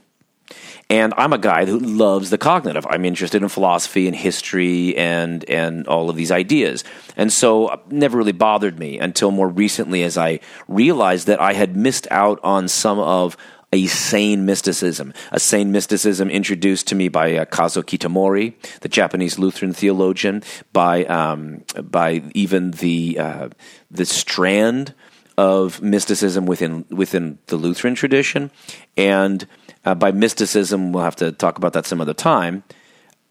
[0.92, 2.86] And I'm a guy who loves the cognitive.
[2.90, 6.84] I'm interested in philosophy and history and and all of these ideas.
[7.16, 11.54] And so it never really bothered me until more recently as I realized that I
[11.54, 13.38] had missed out on some of
[13.72, 19.40] a sane mysticism, a sane mysticism introduced to me by uh, Kazo Kitamori, the Japanese
[19.40, 23.50] Lutheran theologian, by um, by even the uh,
[23.90, 24.94] the strand
[25.38, 28.52] of mysticism within within the Lutheran tradition,
[28.98, 29.48] and
[29.86, 32.64] uh, by mysticism, we'll have to talk about that some other time.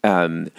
[0.03, 0.49] Um,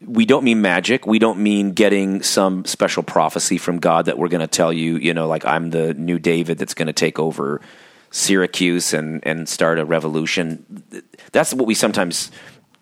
[0.00, 1.06] we don't mean magic.
[1.06, 4.96] We don't mean getting some special prophecy from God that we're going to tell you,
[4.96, 7.60] you know, like I'm the new David that's going to take over
[8.10, 10.82] Syracuse and, and start a revolution.
[11.32, 12.30] That's what we sometimes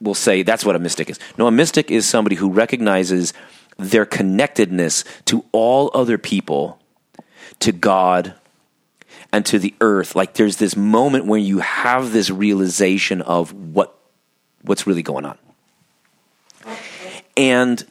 [0.00, 0.42] will say.
[0.42, 1.18] That's what a mystic is.
[1.38, 3.32] No, a mystic is somebody who recognizes
[3.78, 6.78] their connectedness to all other people,
[7.60, 8.34] to God,
[9.36, 10.16] and to the earth.
[10.16, 13.94] Like there's this moment where you have this realization of what
[14.62, 15.36] what's really going on.
[17.36, 17.86] And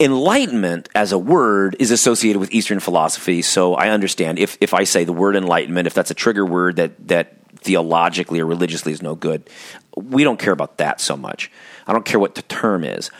[0.00, 3.40] enlightenment as a word is associated with Eastern philosophy.
[3.40, 6.74] So I understand if, if I say the word enlightenment, if that's a trigger word
[6.76, 9.48] that, that theologically or religiously is no good,
[9.96, 11.52] we don't care about that so much.
[11.86, 13.12] I don't care what the term is.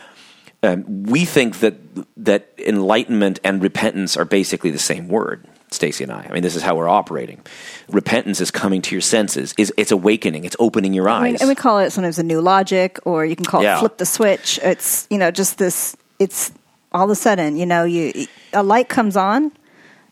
[0.61, 1.75] Um, we think that
[2.17, 5.47] that enlightenment and repentance are basically the same word.
[5.71, 6.27] Stacy and I.
[6.29, 7.41] I mean, this is how we're operating.
[7.89, 9.53] Repentance is coming to your senses.
[9.57, 10.45] Is it's awakening.
[10.45, 11.41] It's opening your I mean, eyes.
[11.41, 13.77] and we call it sometimes a new logic, or you can call Yeah.
[13.77, 14.59] it flip the switch.
[14.63, 15.95] It's you know just this.
[16.19, 16.51] It's
[16.91, 19.51] all of a sudden you know you a light comes on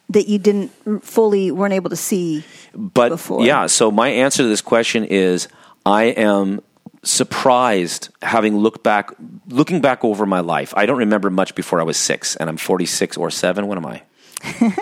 [0.10, 0.70] that you didn't
[1.04, 2.44] fully weren't able to see.
[2.76, 3.46] but before.
[3.46, 5.48] yeah, so my answer to this question is
[5.86, 6.62] I am
[7.04, 9.12] surprised having looked back
[9.50, 10.74] looking back over my life.
[10.76, 13.68] I don't remember much before I was 6 and I'm 46 or 7.
[13.68, 14.02] What am I?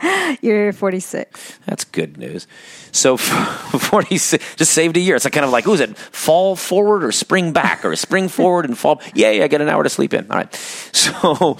[0.40, 1.58] You're 46.
[1.66, 2.46] That's good news.
[2.92, 5.16] So 46 just saved a year.
[5.16, 5.96] It's like kind of like, who's it?
[5.96, 9.00] Fall forward or spring back or spring forward and fall.
[9.14, 10.30] Yay, I get an hour to sleep in.
[10.30, 10.54] All right.
[10.92, 11.58] So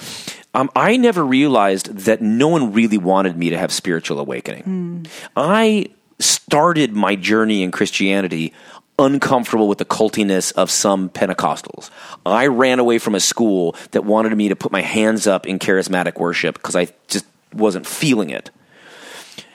[0.54, 5.06] um, I never realized that no one really wanted me to have spiritual awakening.
[5.36, 5.86] I
[6.18, 8.52] started my journey in Christianity
[8.98, 11.90] uncomfortable with the cultiness of some Pentecostals.
[12.26, 15.58] I ran away from a school that wanted me to put my hands up in
[15.58, 17.24] charismatic worship because I just
[17.54, 18.50] wasn't feeling it.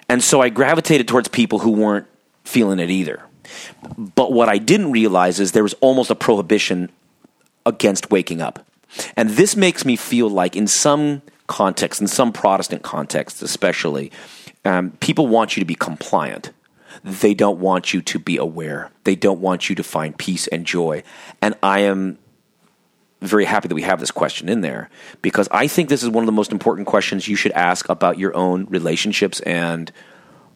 [0.08, 2.08] And so I gravitated towards people who weren't
[2.44, 3.24] feeling it either.
[3.98, 6.92] But what I didn't realize is there was almost a prohibition
[7.66, 8.66] against waking up.
[9.16, 14.12] And this makes me feel like, in some contexts, in some Protestant contexts especially,
[14.64, 16.52] um, people want you to be compliant.
[17.04, 18.92] They don't want you to be aware.
[19.04, 21.04] They don't want you to find peace and joy.
[21.42, 22.18] And I am
[23.22, 24.90] very happy that we have this question in there
[25.22, 28.20] because I think this is one of the most important questions you should ask about
[28.20, 29.92] your own relationships and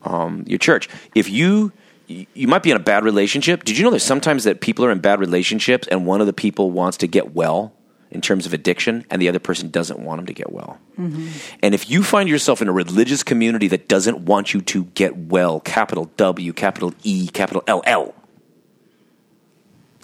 [0.03, 0.89] um, your church.
[1.15, 1.71] If you
[2.09, 3.63] you might be in a bad relationship.
[3.63, 6.33] Did you know there's sometimes that people are in bad relationships and one of the
[6.33, 7.71] people wants to get well
[8.11, 10.79] in terms of addiction and the other person doesn't want them to get well.
[10.97, 11.27] Mm-hmm.
[11.61, 15.15] And if you find yourself in a religious community that doesn't want you to get
[15.15, 18.15] well, capital W, capital E, capital L L,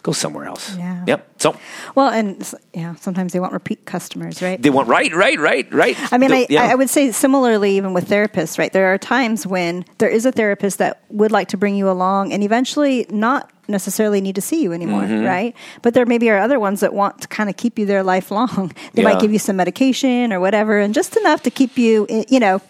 [0.06, 0.78] go somewhere else.
[0.78, 1.04] Yeah.
[1.08, 1.20] Yep.
[1.42, 1.56] So
[1.96, 2.38] Well, and
[2.74, 4.62] yeah, sometimes they want repeat customers, right?
[4.62, 5.98] they want right, right, right, right.
[6.14, 6.72] I mean, The- I, yeah.
[6.72, 8.72] I would say similarly, even with therapists, right?
[8.72, 12.34] There are times when there is a therapist that would like to bring you along
[12.34, 15.26] and eventually not necessarily need to see you anymore, Mm-hmm.
[15.26, 15.56] right?
[15.82, 18.72] But there maybe are other ones that want to kind of keep you there lifelong.
[18.94, 19.10] They Yeah.
[19.10, 22.62] might give you some medication or whatever, and just enough to keep you, you know,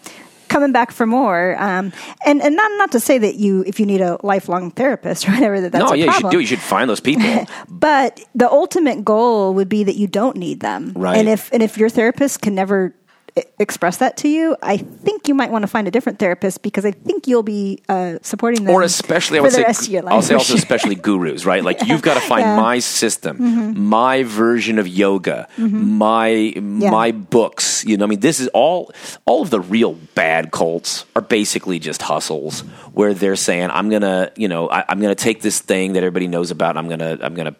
[0.48, 1.56] coming back for more.
[1.60, 1.92] Um,
[2.24, 5.32] and and not not to say that you, if you need a lifelong therapist or
[5.32, 6.00] whatever, that that's no, a problem.
[6.00, 6.38] No, yeah, you should do.
[6.38, 6.40] it.
[6.42, 7.46] You should find those people.
[7.68, 10.92] But the ultimate goal would be that you don't need them.
[10.94, 11.16] Right.
[11.16, 12.94] And if and if your therapist can never
[13.58, 16.84] express that to you, I think you might want to find a different therapist because
[16.84, 18.74] I think you'll be uh, supporting them.
[18.74, 20.14] or especially I for would the say rest of your life.
[20.14, 21.62] I'll say also especially gurus, right?
[21.62, 22.52] Like you've got to find Yeah.
[22.56, 22.62] Mm-hmm.
[22.62, 27.84] my system, my version of yoga, my my books.
[27.84, 28.90] You know, I mean, this is all
[29.26, 32.60] all of the real bad cults are basically just hustles
[32.94, 36.26] where they're saying, "I'm gonna, you know, I, I'm gonna take this thing that everybody
[36.28, 37.54] knows about, and I'm gonna I'm gonna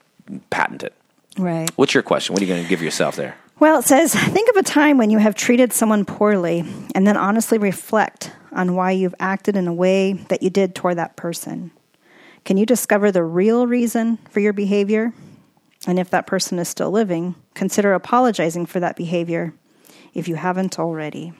[0.50, 0.92] patent it."
[1.38, 1.68] right.
[1.76, 2.32] What's your question?
[2.32, 3.36] What are you going to give yourself there?
[3.58, 6.62] Well, it says, think of a time when you have treated someone poorly
[6.94, 10.98] and then honestly reflect on why you've acted in a way that you did toward
[10.98, 11.70] that person.
[12.44, 15.14] Can you discover the real reason for your behavior?
[15.86, 19.54] And if that person is still living, consider apologizing for that behavior
[20.12, 21.32] if you haven't already.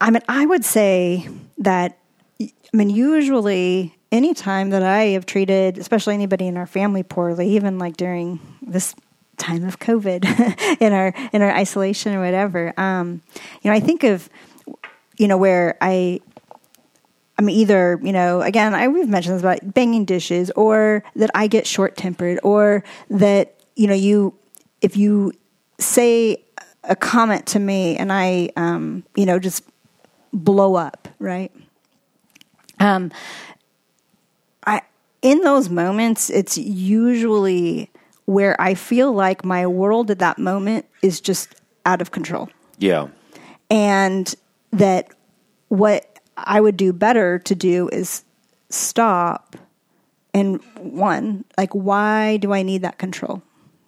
[0.00, 1.28] I mean, I would say
[1.58, 1.96] that,
[2.40, 7.50] I mean, usually any time that I have treated, especially anybody in our family poorly,
[7.50, 8.96] even like during this
[9.40, 13.22] time of COVID in our in our isolation or whatever, um,
[13.62, 14.28] you know, I think of,
[15.16, 16.20] you know, where I
[17.40, 21.30] I mean, either you know, again, I we've mentioned this about banging dishes, or that
[21.34, 24.34] I get short tempered, or that you know, you
[24.82, 25.32] if you
[25.78, 26.44] say
[26.84, 29.64] a comment to me and I, um, you know, just
[30.32, 31.50] blow up, right?
[32.78, 33.10] Um,
[34.66, 34.82] I
[35.22, 37.89] in those moments, it's usually
[38.30, 42.48] where I feel like my world at that moment is just out of control.
[42.78, 43.08] Yeah,
[43.68, 44.32] and
[44.72, 45.08] that
[45.68, 48.22] what I would do better to do is
[48.68, 49.56] stop
[50.32, 53.42] and one like why do I need that control?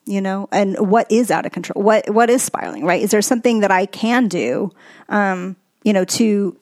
[0.07, 0.49] You know?
[0.51, 1.83] And what is out of control?
[1.85, 3.01] What what is spiraling right?
[3.01, 4.73] Is there something that I can do
[5.09, 6.59] um you know to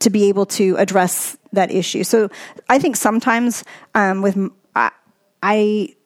[0.00, 2.04] to be able to address that issue?
[2.04, 2.28] So
[2.68, 3.64] I think sometimes
[3.94, 4.36] um with
[4.74, 4.90] I,
[5.42, 5.96] I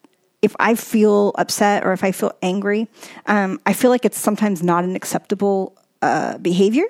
[0.43, 2.89] if I feel upset or if I feel angry,
[3.27, 6.85] um, I feel like it's sometimes not an acceptable uh, behavior.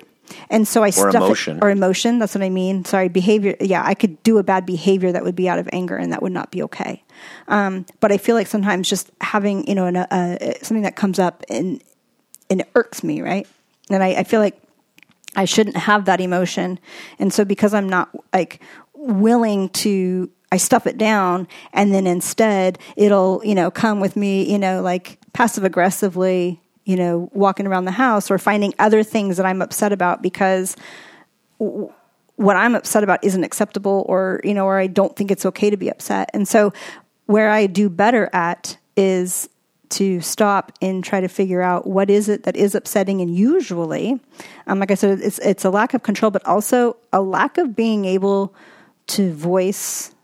[0.49, 1.57] And so I Or stuff emotion.
[1.57, 2.17] it or emotion.
[2.19, 2.85] That's what I mean.
[2.85, 3.55] Sorry, behavior.
[3.59, 6.21] Yeah, I could do a bad behavior that would be out of anger, and that
[6.21, 7.03] would not be okay.
[7.49, 11.19] Um, but I feel like sometimes just having you know an, uh, something that comes
[11.19, 11.83] up and
[12.49, 13.45] and it irks me, right?
[13.89, 14.61] And I, I feel like
[15.35, 16.79] I shouldn't have that emotion.
[17.19, 18.61] And so because I'm not like
[18.93, 24.51] willing to I stuff it down and then instead it'll, you know, come with me,
[24.51, 29.37] you know, like passive aggressively, you know, walking around the house or finding other things
[29.37, 30.75] that I'm upset about because
[31.59, 31.91] w-
[32.35, 35.69] what I'm upset about isn't acceptable or, you know, or I don't think it's okay
[35.69, 36.29] to be upset.
[36.33, 36.73] And so
[37.27, 39.47] where I do better at is
[39.91, 44.19] to stop and try to figure out what is it that is upsetting and usually
[44.67, 47.75] um, like i said it's, it's a lack of control but also a lack of
[47.75, 48.55] being able
[49.07, 50.15] to voice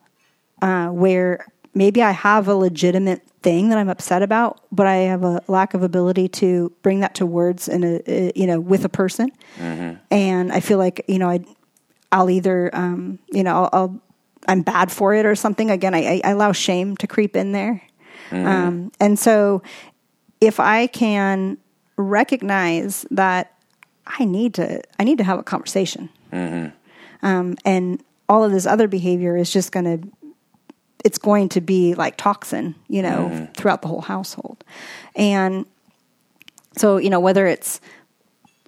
[0.61, 5.23] uh, where maybe i have a legitimate thing that i'm upset about but i have
[5.23, 8.83] a lack of ability to bring that to words in a, a you know with
[8.85, 9.31] a person.
[10.11, 11.39] And i feel like you know i
[12.11, 14.01] i'll either um, you know I'll, I'll
[14.47, 15.69] i'm bad for it or something.
[15.69, 17.81] Again i, I allow shame to creep in there.
[18.31, 19.61] Um, and so
[20.41, 21.57] if I can
[21.95, 23.53] recognize that
[24.05, 26.09] I need to I need to have a conversation.
[27.21, 30.07] Um, and all of this other behavior is just going to
[31.03, 33.53] it's going to be like toxin, you know, mm.
[33.55, 34.63] throughout the whole household.
[35.15, 35.65] And
[36.77, 37.79] so, you know, whether it's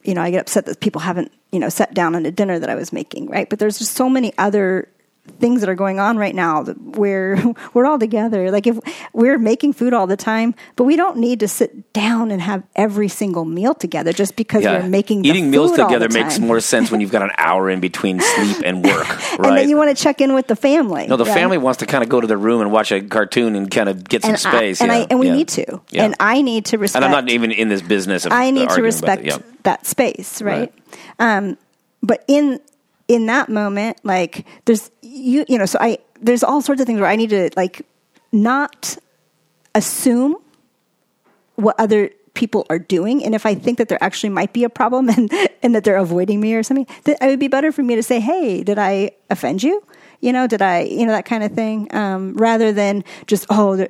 [0.03, 2.59] you know, I get upset that people haven't, you know, sat down on a dinner
[2.59, 3.49] that I was making, right?
[3.49, 4.87] But there's just so many other
[5.29, 7.41] things that are going on right now that where
[7.73, 8.51] we're all together.
[8.51, 8.79] Like if
[9.13, 12.63] we're making food all the time, but we don't need to sit down and have
[12.75, 16.39] every single meal together just because we're making eating meals food all the together makes
[16.39, 19.39] more sense when you've got an hour in between sleep and work, right?
[19.49, 21.07] And then you want to check in with the family.
[21.07, 21.33] no, the right?
[21.33, 23.89] family wants to kind of go to their room and watch a cartoon and kind
[23.89, 24.81] of get some and space.
[24.81, 25.35] I, and yeah, I and we yeah.
[25.35, 25.81] need to.
[25.89, 26.05] Yeah.
[26.05, 27.03] And I need to respect.
[27.03, 29.63] And I'm not even in this business of I need to respect.
[29.63, 30.73] That space, right?
[31.19, 31.57] Um,
[32.01, 32.59] but in
[33.09, 37.01] in that moment, like there's you you know, so I there's all sorts of things
[37.01, 37.85] where I need to like
[38.31, 38.97] not
[39.75, 40.37] assume
[41.55, 43.25] what other people are doing.
[43.25, 45.97] And if i think that there actually might be a problem and, and that they're
[45.97, 48.79] avoiding me or something that it would be better for me to say hey did
[48.79, 49.83] i offend you?
[50.21, 53.87] You know did i you know that kind of thing um, rather than just oh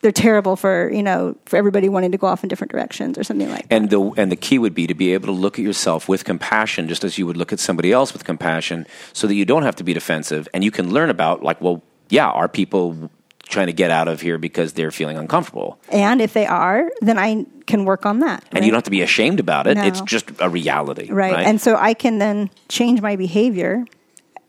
[0.00, 3.24] they're, terrible for you know for everybody wanting to go off in different directions or
[3.24, 5.58] something like that And the and the key would be to be able to look
[5.58, 9.26] at yourself with compassion, just as you would look at somebody else with compassion, so
[9.26, 12.28] that you don't have to be defensive, and you can learn about like, well, yeah,
[12.28, 13.10] are people
[13.48, 17.16] trying to get out of here because they're feeling uncomfortable, And if they are, then
[17.18, 18.44] I can work on that.
[18.52, 19.76] and you don't have to be ashamed about it.
[19.76, 19.84] No.
[19.84, 21.32] It's just a reality, right.
[21.32, 21.46] right?
[21.46, 23.84] And so I can then change my behavior.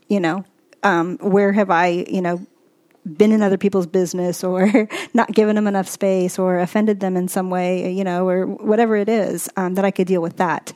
[0.08, 0.46] You know,
[0.84, 2.46] um, where have I, you know,
[3.16, 7.28] been in other people's business or not given them enough space or offended them in
[7.28, 10.74] some way, you know, or whatever it is um, that I could deal with that.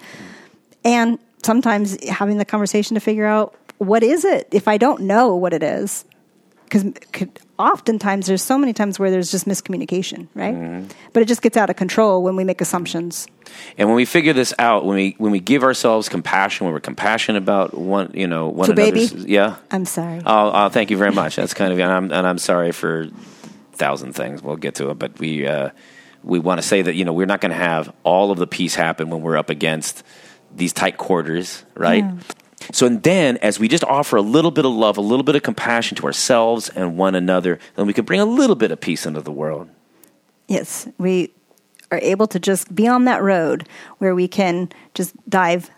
[0.83, 5.35] And sometimes having the conversation to figure out what is it if I don't know
[5.35, 6.05] what it is.
[6.71, 7.27] Because
[7.59, 10.55] oftentimes there's so many times where there's just miscommunication, right?
[10.55, 10.87] Mm-hmm.
[11.11, 13.27] But it just gets out of control when we make assumptions.
[13.77, 16.79] And when we figure this out, when we when we give ourselves compassion, when we're
[16.79, 19.09] compassionate about one, you know, one So, baby?
[19.27, 19.57] yeah.
[19.69, 20.21] I'm sorry.
[20.25, 21.35] Oh, uh, thank you very much.
[21.35, 23.07] That's kind of, and I'm and I'm sorry for a
[23.73, 24.41] thousand things.
[24.41, 25.71] We'll get to it, but we uh,
[26.23, 28.47] we want to say that you know we're not going to have all of the
[28.47, 30.03] peace happen when we're up against
[30.55, 32.05] these tight quarters, right?
[32.71, 35.35] So and then, as we just offer a little bit of love, a little bit
[35.35, 38.79] of compassion to ourselves and one another, then we can bring a little bit of
[38.79, 39.69] peace into the world.
[40.47, 41.31] Yes, we
[41.91, 45.69] are able to just be on that road where we can just dive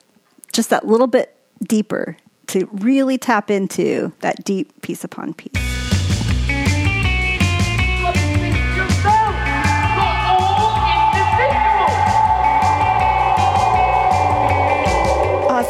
[0.52, 2.18] just that little bit deeper
[2.48, 5.83] to really tap into that deep peace upon peace.